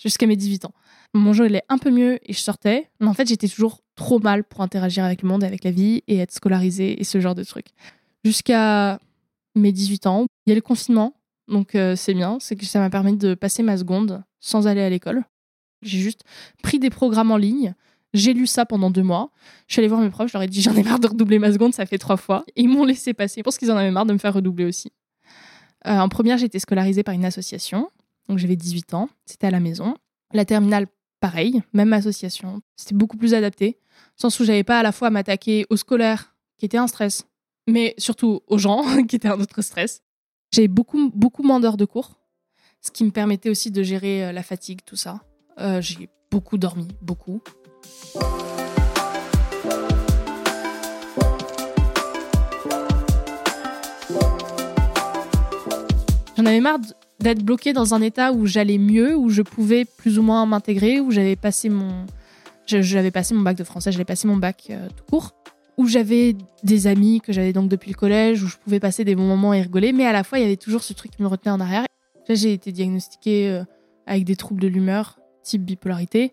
jusqu'à 0.00 0.24
mes 0.28 0.36
18 0.36 0.66
ans. 0.66 0.72
Mon 1.14 1.32
jeu, 1.32 1.52
est 1.52 1.64
un 1.68 1.78
peu 1.78 1.90
mieux 1.90 2.20
et 2.22 2.32
je 2.32 2.38
sortais. 2.38 2.88
Mais 3.00 3.08
en 3.08 3.12
fait, 3.12 3.26
j'étais 3.26 3.48
toujours 3.48 3.80
trop 3.96 4.20
mal 4.20 4.44
pour 4.44 4.60
interagir 4.60 5.02
avec 5.04 5.22
le 5.22 5.28
monde, 5.28 5.42
avec 5.42 5.64
la 5.64 5.72
vie 5.72 6.04
et 6.06 6.18
être 6.18 6.32
scolarisée 6.32 7.00
et 7.00 7.02
ce 7.02 7.18
genre 7.20 7.34
de 7.34 7.42
trucs. 7.42 7.70
Jusqu'à 8.24 9.00
mes 9.56 9.72
18 9.72 10.06
ans, 10.06 10.26
il 10.46 10.50
y 10.50 10.52
a 10.52 10.54
le 10.54 10.60
confinement. 10.60 11.14
Donc, 11.48 11.74
euh, 11.74 11.96
c'est 11.96 12.14
bien. 12.14 12.38
C'est 12.38 12.54
que 12.54 12.64
ça 12.64 12.78
m'a 12.78 12.88
permis 12.88 13.16
de 13.16 13.34
passer 13.34 13.64
ma 13.64 13.76
seconde 13.76 14.22
sans 14.38 14.68
aller 14.68 14.82
à 14.82 14.90
l'école. 14.90 15.24
J'ai 15.82 15.98
juste 15.98 16.22
pris 16.62 16.78
des 16.78 16.90
programmes 16.90 17.32
en 17.32 17.36
ligne 17.36 17.74
j'ai 18.12 18.34
lu 18.34 18.46
ça 18.46 18.66
pendant 18.66 18.90
deux 18.90 19.02
mois. 19.02 19.30
Je 19.66 19.74
suis 19.74 19.80
allée 19.80 19.88
voir 19.88 20.00
mes 20.00 20.10
profs, 20.10 20.28
je 20.28 20.34
leur 20.34 20.42
ai 20.42 20.48
dit 20.48 20.62
j'en 20.62 20.74
ai 20.74 20.82
marre 20.82 20.98
de 20.98 21.06
redoubler 21.06 21.38
ma 21.38 21.52
seconde, 21.52 21.74
ça 21.74 21.86
fait 21.86 21.98
trois 21.98 22.16
fois. 22.16 22.44
Ils 22.56 22.68
m'ont 22.68 22.84
laissé 22.84 23.14
passer 23.14 23.42
parce 23.42 23.58
qu'ils 23.58 23.70
en 23.70 23.76
avaient 23.76 23.90
marre 23.90 24.06
de 24.06 24.12
me 24.12 24.18
faire 24.18 24.34
redoubler 24.34 24.64
aussi. 24.64 24.92
Euh, 25.86 25.98
en 25.98 26.08
première, 26.08 26.38
j'ai 26.38 26.46
été 26.46 26.58
scolarisée 26.58 27.02
par 27.02 27.14
une 27.14 27.24
association. 27.24 27.90
Donc 28.28 28.38
j'avais 28.38 28.56
18 28.56 28.94
ans, 28.94 29.08
c'était 29.26 29.46
à 29.46 29.50
la 29.50 29.60
maison. 29.60 29.94
La 30.32 30.44
terminale, 30.44 30.86
pareil, 31.20 31.62
même 31.72 31.92
association. 31.92 32.60
C'était 32.76 32.94
beaucoup 32.94 33.16
plus 33.16 33.34
adapté, 33.34 33.78
sens 34.16 34.38
où 34.40 34.44
j'avais 34.44 34.64
pas 34.64 34.78
à 34.78 34.82
la 34.82 34.92
fois 34.92 35.08
à 35.08 35.10
m'attaquer 35.10 35.66
aux 35.70 35.76
scolaires, 35.76 36.34
qui 36.58 36.66
étaient 36.66 36.78
un 36.78 36.86
stress, 36.86 37.26
mais 37.66 37.94
surtout 37.98 38.40
aux 38.46 38.58
gens, 38.58 38.84
qui 39.08 39.16
étaient 39.16 39.28
un 39.28 39.40
autre 39.40 39.62
stress. 39.62 40.02
J'avais 40.52 40.68
beaucoup, 40.68 41.10
beaucoup 41.14 41.42
moins 41.42 41.60
d'heures 41.60 41.76
de 41.76 41.84
cours, 41.84 42.20
ce 42.80 42.90
qui 42.90 43.04
me 43.04 43.10
permettait 43.10 43.50
aussi 43.50 43.70
de 43.70 43.82
gérer 43.82 44.26
euh, 44.26 44.32
la 44.32 44.42
fatigue, 44.42 44.80
tout 44.84 44.96
ça. 44.96 45.22
Euh, 45.58 45.80
j'ai 45.80 46.08
beaucoup 46.30 46.58
dormi, 46.58 46.88
beaucoup. 47.02 47.42
J'en 56.36 56.46
avais 56.46 56.60
marre 56.60 56.78
d'être 57.20 57.42
bloquée 57.42 57.74
dans 57.74 57.92
un 57.94 58.00
état 58.00 58.32
où 58.32 58.46
j'allais 58.46 58.78
mieux, 58.78 59.14
où 59.14 59.28
je 59.28 59.42
pouvais 59.42 59.84
plus 59.84 60.18
ou 60.18 60.22
moins 60.22 60.46
m'intégrer, 60.46 60.98
où 60.98 61.10
j'avais 61.10 61.36
passé 61.36 61.68
mon, 61.68 62.06
j'avais 62.66 63.10
passé 63.10 63.34
mon 63.34 63.42
bac 63.42 63.56
de 63.56 63.64
français, 63.64 63.92
j'avais 63.92 64.04
passé 64.04 64.26
mon 64.26 64.36
bac 64.36 64.68
euh, 64.70 64.88
tout 64.96 65.04
court, 65.04 65.34
où 65.76 65.86
j'avais 65.86 66.36
des 66.62 66.86
amis 66.86 67.20
que 67.20 67.32
j'avais 67.32 67.52
donc 67.52 67.68
depuis 67.68 67.90
le 67.90 67.96
collège, 67.96 68.42
où 68.42 68.46
je 68.46 68.56
pouvais 68.56 68.80
passer 68.80 69.04
des 69.04 69.14
bons 69.14 69.26
moments 69.26 69.52
et 69.52 69.60
rigoler, 69.60 69.92
mais 69.92 70.06
à 70.06 70.12
la 70.12 70.24
fois 70.24 70.38
il 70.38 70.42
y 70.42 70.44
avait 70.44 70.56
toujours 70.56 70.82
ce 70.82 70.92
truc 70.94 71.10
qui 71.12 71.22
me 71.22 71.28
retenait 71.28 71.52
en 71.52 71.60
arrière. 71.60 71.84
Là, 72.28 72.34
j'ai 72.34 72.52
été 72.52 72.72
diagnostiquée 72.72 73.50
euh, 73.50 73.64
avec 74.06 74.24
des 74.24 74.36
troubles 74.36 74.62
de 74.62 74.68
l'humeur, 74.68 75.18
type 75.42 75.62
bipolarité. 75.62 76.32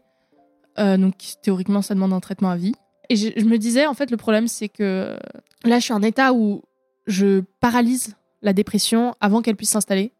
Euh, 0.80 0.98
donc 0.98 1.16
théoriquement, 1.42 1.82
ça 1.82 1.94
demande 1.96 2.14
un 2.14 2.20
traitement 2.20 2.50
à 2.50 2.58
vie. 2.58 2.74
Et 3.10 3.16
je, 3.16 3.46
me 3.46 3.58
disais, 3.58 3.86
en 3.88 3.94
fait, 3.94 4.12
le 4.12 4.18
problème, 4.18 4.48
c'est 4.48 4.68
que 4.70 5.18
là, 5.64 5.80
je 5.80 5.84
suis 5.84 5.94
en 5.94 6.02
état 6.02 6.34
où 6.34 6.64
je 7.06 7.42
paralyse 7.62 8.16
la 8.42 8.54
dépression 8.54 9.16
avant 9.22 9.42
qu'elle 9.42 9.56
puisse 9.56 9.70
s'installer. 9.70 10.12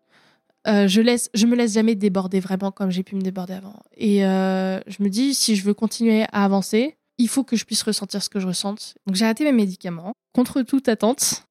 Euh, 0.68 0.88
je 0.88 1.02
laisse, 1.02 1.30
je 1.34 1.46
me 1.46 1.56
laisse 1.56 1.74
jamais 1.74 1.96
déborder 1.96 2.40
vraiment 2.40 2.72
comme 2.72 2.90
j'ai 2.90 3.04
pu 3.04 3.16
me 3.16 3.22
déborder 3.22 3.54
avant. 3.54 3.76
Et 3.96 4.26
euh, 4.26 4.80
je 4.88 5.04
me 5.04 5.10
dis, 5.10 5.34
si 5.34 5.56
je 5.56 5.64
veux 5.64 5.74
continuer 5.74 6.24
à 6.32 6.46
avancer, 6.46 6.98
il 7.18 7.28
faut 7.28 7.44
que 7.44 7.56
je 7.56 7.66
puisse 7.66 7.84
ressentir 7.84 8.24
ce 8.24 8.30
que 8.30 8.40
je 8.40 8.48
ressente. 8.48 8.96
Donc 9.06 9.16
j'ai 9.16 9.26
arrêté 9.26 9.44
mes 9.44 9.52
médicaments. 9.52 10.14
Contre 10.34 10.62
toute 10.62 10.88
attente, 10.88 11.46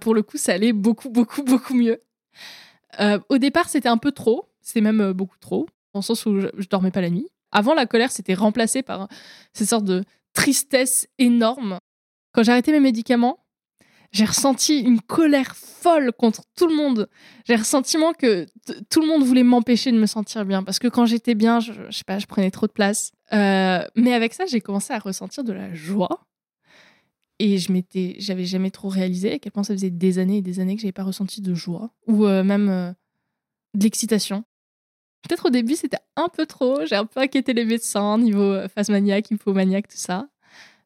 pour 0.00 0.14
le 0.14 0.22
coup, 0.22 0.36
ça 0.36 0.52
allait 0.52 0.72
beaucoup, 0.72 1.08
beaucoup, 1.08 1.42
beaucoup 1.42 1.74
mieux. 1.74 2.02
au 3.28 3.38
départ, 3.38 3.68
c'était 3.68 3.88
un 3.88 3.96
peu 3.96 4.12
trop. 4.12 4.44
C'était 4.60 4.80
même 4.80 5.12
beaucoup 5.12 5.38
trop, 5.40 5.66
dans 5.94 6.00
le 6.00 6.04
sens 6.04 6.26
où 6.26 6.40
je, 6.40 6.48
je 6.56 6.68
dormais 6.68 6.90
pas 6.90 7.00
la 7.00 7.10
nuit. 7.10 7.28
Avant, 7.52 7.74
la 7.74 7.86
colère 7.86 8.10
s'était 8.10 8.34
remplacée 8.34 8.82
par 8.82 9.08
cette 9.52 9.68
sorte 9.68 9.84
de 9.84 10.04
tristesse 10.34 11.08
énorme. 11.18 11.78
Quand 12.32 12.42
j'ai 12.42 12.52
arrêté 12.52 12.72
mes 12.72 12.80
médicaments, 12.80 13.38
j'ai 14.12 14.24
ressenti 14.24 14.80
une 14.80 15.00
colère 15.00 15.54
folle 15.54 16.12
contre 16.12 16.42
tout 16.56 16.66
le 16.66 16.74
monde. 16.74 17.08
J'ai 17.46 17.56
le 17.56 17.64
sentiment 17.64 18.12
que 18.12 18.46
tout 18.90 19.00
le 19.00 19.06
monde 19.06 19.22
voulait 19.22 19.42
m'empêcher 19.42 19.92
de 19.92 19.98
me 19.98 20.06
sentir 20.06 20.44
bien. 20.44 20.62
Parce 20.62 20.78
que 20.78 20.88
quand 20.88 21.04
j'étais 21.04 21.34
bien, 21.34 21.60
je, 21.60 21.72
je, 21.72 21.98
sais 21.98 22.04
pas, 22.04 22.18
je 22.18 22.26
prenais 22.26 22.50
trop 22.50 22.66
de 22.66 22.72
place. 22.72 23.12
Euh, 23.32 23.84
mais 23.96 24.14
avec 24.14 24.32
ça, 24.34 24.46
j'ai 24.46 24.60
commencé 24.60 24.92
à 24.92 24.98
ressentir 24.98 25.44
de 25.44 25.52
la 25.52 25.74
joie. 25.74 26.26
Et 27.38 27.58
je 27.58 27.70
m'étais, 27.70 28.16
j'avais 28.18 28.44
jamais 28.44 28.70
trop 28.70 28.88
réalisé 28.88 29.34
à 29.34 29.38
quel 29.38 29.52
point 29.52 29.62
ça 29.62 29.74
faisait 29.74 29.90
des 29.90 30.18
années 30.18 30.38
et 30.38 30.42
des 30.42 30.58
années 30.58 30.74
que 30.74 30.82
j'avais 30.82 30.92
pas 30.92 31.04
ressenti 31.04 31.40
de 31.40 31.54
joie 31.54 31.90
ou 32.06 32.26
euh, 32.26 32.42
même 32.42 32.68
euh, 32.68 32.92
de 33.74 33.84
l'excitation. 33.84 34.44
Peut-être 35.22 35.46
au 35.46 35.50
début, 35.50 35.74
c'était 35.74 35.98
un 36.16 36.28
peu 36.28 36.46
trop. 36.46 36.84
J'ai 36.86 36.94
un 36.94 37.06
peu 37.06 37.20
inquiété 37.20 37.52
les 37.52 37.64
médecins 37.64 38.18
niveau 38.18 38.42
euh, 38.42 38.68
phase 38.68 38.88
maniaque, 38.88 39.30
hypomaniaque, 39.30 39.88
tout 39.88 39.96
ça. 39.96 40.28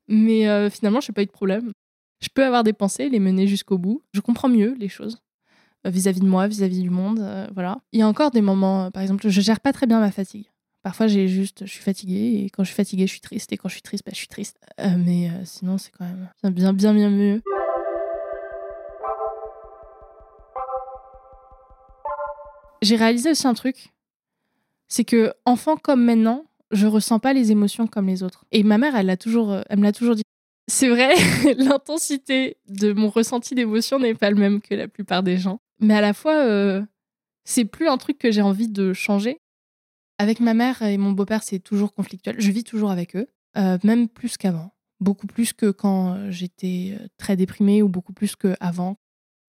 Mais 0.09 0.49
euh, 0.49 0.71
finalement, 0.71 1.01
je 1.01 1.11
n'ai 1.11 1.15
pas 1.15 1.23
eu 1.23 1.27
de 1.27 1.31
problème. 1.31 1.73
Je 2.21 2.29
peux 2.33 2.45
avoir 2.45 2.65
des 2.65 2.73
pensées, 2.73 3.09
les 3.09 3.21
mener 3.21 3.47
jusqu'au 3.47 3.79
bout. 3.79 4.03
Je 4.13 4.21
comprends 4.21 4.49
mieux 4.49 4.75
les 4.79 4.89
choses 4.89 5.19
euh, 5.87 5.91
vis-à-vis 5.91 6.21
de 6.21 6.27
moi, 6.27 6.47
vis-à-vis 6.47 6.83
du 6.83 6.91
monde. 6.91 7.21
voilà. 7.55 7.79
Il 7.93 8.01
y 8.01 8.03
a 8.03 8.09
encore 8.09 8.31
des 8.31 8.43
moments, 8.43 8.91
par 8.91 9.03
exemple, 9.03 9.29
je 9.29 9.41
gère 9.41 9.61
pas 9.61 9.73
très 9.73 9.87
bien 9.87 10.01
ma 10.01 10.11
fatigue. 10.11 10.47
Parfois, 10.83 11.07
j'ai 11.07 11.29
juste, 11.29 11.65
je 11.65 11.71
suis 11.71 11.83
fatiguée 11.83 12.43
et 12.43 12.51
quand 12.51 12.65
je 12.65 12.69
suis 12.69 12.77
fatiguée, 12.77 13.07
je 13.07 13.13
suis 13.13 13.21
triste 13.21 13.53
et 13.53 13.57
quand 13.57 13.69
je 13.69 13.75
suis 13.75 13.83
triste, 13.83 14.05
bah, 14.05 14.11
je 14.13 14.19
suis 14.19 14.29
triste. 14.29 14.59
mais 14.79 15.31
sinon, 15.45 15.79
c'est 15.79 15.93
quand 15.93 16.05
même 16.43 16.53
bien, 16.53 16.73
bien, 16.73 16.95
bien 16.95 17.11
mieux. 17.11 17.43
J'ai 22.83 22.97
réalisé 22.97 23.31
aussi 23.31 23.47
un 23.47 23.55
truc 23.55 23.92
c'est 24.93 25.05
que 25.05 25.33
enfant 25.47 25.79
comme 25.79 26.05
maintenant, 26.05 26.45
je 26.71 26.87
ressens 26.87 27.19
pas 27.19 27.33
les 27.33 27.51
émotions 27.51 27.87
comme 27.87 28.09
les 28.09 28.23
autres. 28.23 28.45
Et 28.53 28.63
ma 28.63 28.77
mère, 28.77 28.95
elle 28.95 29.07
l'a 29.07 29.17
toujours, 29.17 29.51
euh, 29.51 29.63
elle 29.71 29.79
me 29.79 29.85
l'a 29.85 29.93
toujours 29.93 30.17
dit. 30.17 30.23
C'est 30.71 30.91
vrai, 30.91 31.15
l'intensité 31.57 32.59
de 32.69 32.93
mon 32.93 33.09
ressenti 33.09 33.55
d'émotion 33.55 33.99
n'est 33.99 34.15
pas 34.15 34.29
le 34.29 34.37
même 34.37 34.61
que 34.61 34.75
la 34.75 34.89
plupart 34.89 35.23
des 35.23 35.39
gens. 35.39 35.63
Mais 35.81 35.95
à 35.95 36.03
la 36.03 36.13
fois, 36.13 36.35
euh, 36.45 36.83
c'est 37.45 37.65
plus 37.65 37.89
un 37.89 37.97
truc 37.97 38.19
que 38.19 38.31
j'ai 38.31 38.43
envie 38.43 38.69
de 38.69 38.93
changer. 38.93 39.39
Avec 40.19 40.41
ma 40.41 40.53
mère 40.53 40.83
et 40.83 40.99
mon 40.99 41.13
beau-père, 41.13 41.43
c'est 41.43 41.59
toujours 41.59 41.95
conflictuel. 41.95 42.37
Je 42.39 42.51
vis 42.51 42.63
toujours 42.63 42.91
avec 42.91 43.17
eux, 43.17 43.29
euh, 43.57 43.79
même 43.85 44.09
plus 44.09 44.37
qu'avant. 44.37 44.75
Beaucoup 45.01 45.27
plus 45.27 45.55
que 45.55 45.71
quand 45.71 46.31
j'étais 46.31 46.99
très 47.17 47.35
déprimée 47.35 47.81
ou 47.81 47.89
beaucoup 47.89 48.13
plus 48.13 48.37
qu'avant. 48.37 48.99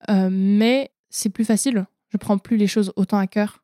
mais 0.10 0.90
c'est 1.10 1.30
plus 1.30 1.46
facile. 1.46 1.86
Je 2.14 2.18
prends 2.18 2.38
plus 2.38 2.56
les 2.56 2.68
choses 2.68 2.94
autant 2.96 3.18
à 3.18 3.28
cœur 3.28 3.63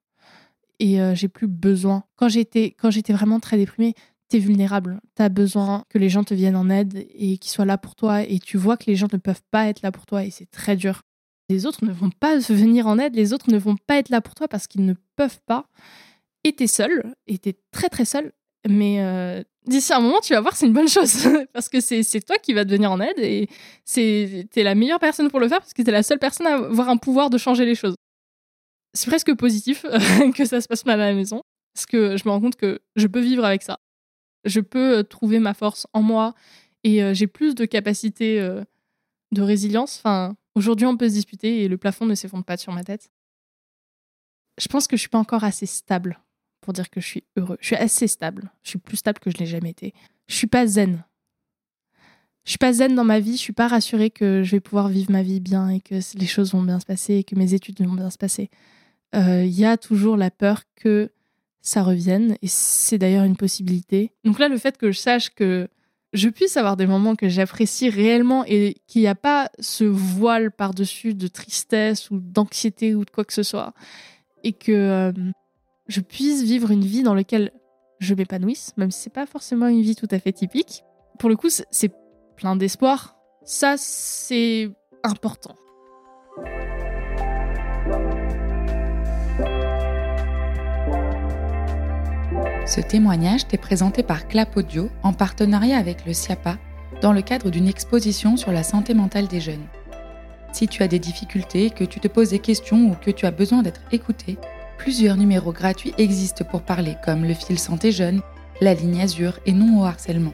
et 0.80 1.02
euh, 1.02 1.14
j'ai 1.14 1.28
plus 1.28 1.48
besoin. 1.48 2.04
Quand 2.16 2.30
j'étais 2.30 2.76
quand 2.80 2.90
j'étais 2.90 3.14
vraiment 3.14 3.40
très 3.40 3.58
déprimée, 3.58 3.94
t'es 4.30 4.40
vulnérable. 4.40 5.02
T'as 5.16 5.30
besoin 5.30 5.84
que 5.90 5.98
les 5.98 6.10
gens 6.10 6.24
te 6.24 6.34
viennent 6.34 6.56
en 6.56 6.70
aide 6.70 7.06
et 7.14 7.38
qu'ils 7.38 7.52
soient 7.52 7.66
là 7.66 7.78
pour 7.78 7.96
toi. 7.96 8.22
Et 8.24 8.40
tu 8.40 8.58
vois 8.58 8.78
que 8.78 8.86
les 8.88 8.96
gens 8.96 9.08
ne 9.12 9.18
peuvent 9.18 9.42
pas 9.52 9.68
être 9.68 9.82
là 9.82 9.92
pour 9.92 10.06
toi 10.06 10.24
et 10.24 10.32
c'est 10.32 10.50
très 10.50 10.76
dur. 10.76 11.02
Les 11.50 11.66
autres 11.66 11.84
ne 11.84 11.92
vont 11.92 12.12
pas 12.12 12.38
venir 12.38 12.86
en 12.88 13.00
aide, 13.00 13.16
les 13.16 13.34
autres 13.34 13.52
ne 13.52 13.58
vont 13.58 13.76
pas 13.76 13.98
être 13.98 14.10
là 14.10 14.22
pour 14.22 14.36
toi 14.36 14.48
parce 14.48 14.68
qu'ils 14.68 14.86
ne 14.86 14.94
peuvent 15.16 15.40
pas. 15.48 15.66
Et 16.44 16.54
t'es 16.54 16.68
seul, 16.68 17.16
et 17.28 17.40
t'es 17.40 17.56
très 17.72 17.90
très 17.90 18.06
seul. 18.06 18.32
Mais 18.70 19.02
euh, 19.02 19.44
d'ici 19.66 19.92
un 19.94 20.00
moment, 20.00 20.20
tu 20.22 20.34
vas 20.34 20.42
voir, 20.42 20.56
c'est 20.56 20.68
une 20.68 20.74
bonne 20.74 20.88
chose. 20.88 21.28
parce 21.54 21.68
que 21.68 21.80
c'est 21.80 22.22
toi 22.22 22.38
qui 22.38 22.54
vas 22.54 22.66
te 22.66 22.70
venir 22.70 22.92
en 22.92 23.02
aide 23.02 23.18
et 23.18 23.50
t'es 23.94 24.64
la 24.64 24.76
meilleure 24.76 25.00
personne 25.00 25.30
pour 25.30 25.40
le 25.40 25.48
faire 25.48 25.60
parce 25.60 25.74
que 25.74 25.82
t'es 25.82 25.92
la 25.92 26.04
seule 26.04 26.20
personne 26.20 26.46
à 26.46 26.54
avoir 26.54 26.90
un 26.90 26.98
pouvoir 26.98 27.32
de 27.32 27.40
changer 27.40 27.66
les 27.66 27.76
choses 27.76 27.96
c'est 28.94 29.08
presque 29.08 29.34
positif 29.36 29.86
que 30.36 30.46
ça 30.46 30.62
se 30.62 30.68
passe 30.68 30.86
mal 30.86 31.02
à 31.02 31.10
la 31.10 31.16
maison, 31.16 31.44
parce 31.74 31.86
que 31.86 32.18
je 32.18 32.24
me 32.26 32.32
rends 32.32 32.42
compte 32.42 32.56
que 32.56 32.82
je 32.96 33.08
peux 33.08 33.22
vivre 33.22 33.46
avec 33.46 33.64
ça. 33.64 33.80
Je 34.46 34.60
peux 34.60 35.00
euh, 35.00 35.04
trouver 35.04 35.40
ma 35.40 35.54
force 35.54 35.88
en 35.94 36.02
moi 36.02 36.34
et 36.84 37.04
euh, 37.04 37.14
j'ai 37.14 37.28
plus 37.28 37.56
de 37.56 37.66
capacité 37.66 38.40
euh, 38.40 38.64
de 39.32 39.42
résilience. 39.42 40.00
Enfin, 40.00 40.36
aujourd'hui, 40.56 40.88
on 40.88 40.98
peut 40.98 41.10
se 41.10 41.14
disputer 41.14 41.64
et 41.64 41.68
le 41.68 41.78
plafond 41.78 42.06
ne 42.06 42.16
s'effondre 42.16 42.46
pas 42.46 42.58
sur 42.58 42.72
ma 42.72 42.84
tête. 42.84 43.10
Je 44.60 44.68
pense 44.68 44.88
que 44.88 44.98
je 44.98 45.02
suis 45.02 45.10
pas 45.10 45.20
encore 45.20 45.44
assez 45.44 45.66
stable 45.66 46.20
pour 46.62 46.74
dire 46.74 46.90
que 46.90 47.00
je 47.00 47.06
suis 47.06 47.24
heureux. 47.38 47.58
Je 47.62 47.68
suis 47.68 47.76
assez 47.76 48.08
stable. 48.08 48.52
Je 48.64 48.72
suis 48.72 48.80
plus 48.80 48.98
stable 48.98 49.20
que 49.20 49.30
je 49.30 49.38
l'ai 49.38 49.46
jamais 49.46 49.70
été. 49.70 49.94
Je 50.28 50.36
suis 50.36 50.48
pas 50.48 50.68
zen. 50.68 51.04
Je 52.46 52.52
suis 52.52 52.58
pas 52.58 52.74
zen 52.74 52.96
dans 52.96 53.06
ma 53.06 53.20
vie. 53.20 53.34
Je 53.34 53.42
suis 53.42 53.54
pas 53.54 53.68
rassurée 53.68 54.10
que 54.10 54.44
je 54.44 54.52
vais 54.52 54.60
pouvoir 54.60 54.90
vivre 54.90 55.12
ma 55.12 55.24
vie 55.24 55.40
bien 55.40 55.70
et 55.70 55.80
que 55.80 55.96
les 56.18 56.28
choses 56.28 56.52
vont 56.52 56.64
bien 56.64 56.80
se 56.80 56.86
passer 56.86 57.16
et 57.16 57.24
que 57.24 57.36
mes 57.36 57.54
études 57.54 57.82
vont 57.82 57.94
bien 57.94 58.10
se 58.10 58.18
passer 58.18 58.50
il 59.14 59.20
euh, 59.20 59.46
y 59.46 59.66
a 59.66 59.78
toujours 59.78 60.18
la 60.18 60.32
peur 60.32 60.64
que 60.76 61.12
ça 61.62 61.84
revienne, 61.84 62.36
et 62.42 62.48
c'est 62.48 62.98
d'ailleurs 62.98 63.26
une 63.26 63.36
possibilité. 63.36 64.12
Donc 64.24 64.40
là, 64.40 64.48
le 64.48 64.58
fait 64.58 64.78
que 64.78 64.92
je 64.92 65.00
sache 65.00 65.30
que 65.30 65.68
je 66.14 66.30
puisse 66.30 66.58
avoir 66.58 66.78
des 66.78 66.88
moments 66.88 67.16
que 67.16 67.30
j'apprécie 67.30 67.90
réellement 67.90 68.44
et 68.48 68.78
qu'il 68.88 69.02
n'y 69.02 69.08
a 69.08 69.16
pas 69.16 69.50
ce 69.60 69.84
voile 69.84 70.52
par-dessus 70.52 71.14
de 71.14 71.28
tristesse 71.28 72.10
ou 72.10 72.20
d'anxiété 72.20 72.96
ou 72.96 73.06
de 73.06 73.10
quoi 73.10 73.26
que 73.26 73.34
ce 73.34 73.44
soit. 73.44 73.74
Et 74.44 74.54
que 74.54 74.72
euh, 74.72 75.12
je 75.88 76.02
puisse 76.02 76.44
vivre 76.44 76.72
une 76.72 76.84
vie 76.84 77.04
dans 77.04 77.14
laquelle 77.14 77.52
je 78.00 78.16
m'épanouisse, 78.16 78.74
même 78.78 78.92
si 78.92 79.02
c'est 79.02 79.14
pas 79.14 79.26
forcément 79.26 79.68
une 79.68 79.82
vie 79.82 79.96
tout 79.96 80.08
à 80.12 80.20
fait 80.20 80.32
typique. 80.32 80.84
Pour 81.20 81.30
le 81.30 81.36
coup, 81.36 81.50
c'est 81.50 81.94
plein 82.38 82.56
d'espoir. 82.56 83.16
Ça, 83.44 83.76
c'est 83.78 84.72
important. 85.04 85.56
Ce 92.70 92.82
témoignage 92.82 93.48
t'est 93.48 93.58
présenté 93.58 94.04
par 94.04 94.28
Clap 94.28 94.56
Audio 94.56 94.92
en 95.02 95.12
partenariat 95.12 95.80
avec 95.80 96.06
le 96.06 96.14
SIAPA 96.14 96.60
dans 97.02 97.14
le 97.14 97.24
cadre 97.24 97.50
d'une 97.50 97.68
exposition 97.68 98.38
sur 98.38 98.52
la 98.52 98.62
santé 98.62 98.94
mentale 98.94 99.28
des 99.28 99.42
jeunes. 99.42 99.66
Si 100.54 100.68
tu 100.68 100.84
as 100.84 100.88
des 100.88 101.00
difficultés, 101.00 101.72
que 101.72 101.84
tu 101.84 102.00
te 102.00 102.08
poses 102.08 102.30
des 102.30 102.38
questions 102.38 102.92
ou 102.92 102.94
que 102.94 103.10
tu 103.10 103.26
as 103.26 103.32
besoin 103.32 103.64
d'être 103.64 103.82
écouté, 103.92 104.38
plusieurs 104.78 105.18
numéros 105.18 105.52
gratuits 105.52 105.96
existent 105.98 106.46
pour 106.46 106.62
parler 106.62 106.96
comme 107.04 107.26
le 107.26 107.34
fil 107.34 107.58
santé 107.58 107.92
jeune, 107.92 108.22
la 108.62 108.76
ligne 108.76 109.02
Azure 109.02 109.40
et 109.48 109.52
non 109.52 109.82
au 109.82 109.86
harcèlement. 109.86 110.34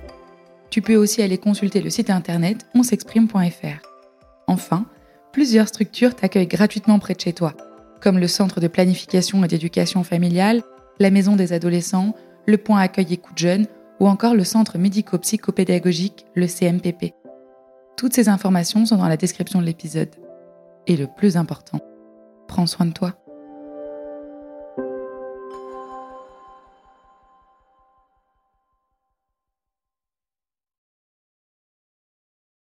Tu 0.70 0.82
peux 0.82 0.98
aussi 0.98 1.22
aller 1.22 1.38
consulter 1.38 1.80
le 1.80 1.90
site 1.90 2.10
internet 2.10 2.66
onsexprime.fr. 2.76 3.88
Enfin, 4.48 4.86
plusieurs 5.32 5.70
structures 5.70 6.16
t'accueillent 6.16 6.48
gratuitement 6.48 7.00
près 7.00 7.14
de 7.14 7.22
chez 7.22 7.32
toi, 7.32 7.54
comme 8.02 8.20
le 8.20 8.28
Centre 8.28 8.60
de 8.60 8.68
planification 8.68 9.42
et 9.46 9.48
d'éducation 9.48 10.04
familiale, 10.04 10.64
la 11.00 11.12
Maison 11.12 11.36
des 11.36 11.54
adolescents, 11.54 12.14
le 12.46 12.58
point 12.58 12.80
accueil 12.80 13.14
écoute 13.14 13.38
jeunes 13.38 13.68
ou 14.00 14.08
encore 14.08 14.36
le 14.36 14.44
centre 14.44 14.78
médico-psychopédagogique, 14.78 16.26
le 16.36 16.48
CMPP. 16.48 17.14
Toutes 17.98 18.14
ces 18.14 18.30
informations 18.30 18.86
sont 18.86 18.98
dans 18.98 19.08
la 19.08 19.18
description 19.18 19.62
de 19.62 19.66
l'épisode. 19.66 20.10
Et 20.88 20.98
le 20.98 21.08
plus 21.08 21.38
important, 21.38 21.80
prends 22.48 22.68
soin 22.68 22.86
de 22.86 22.92
toi. 22.92 23.14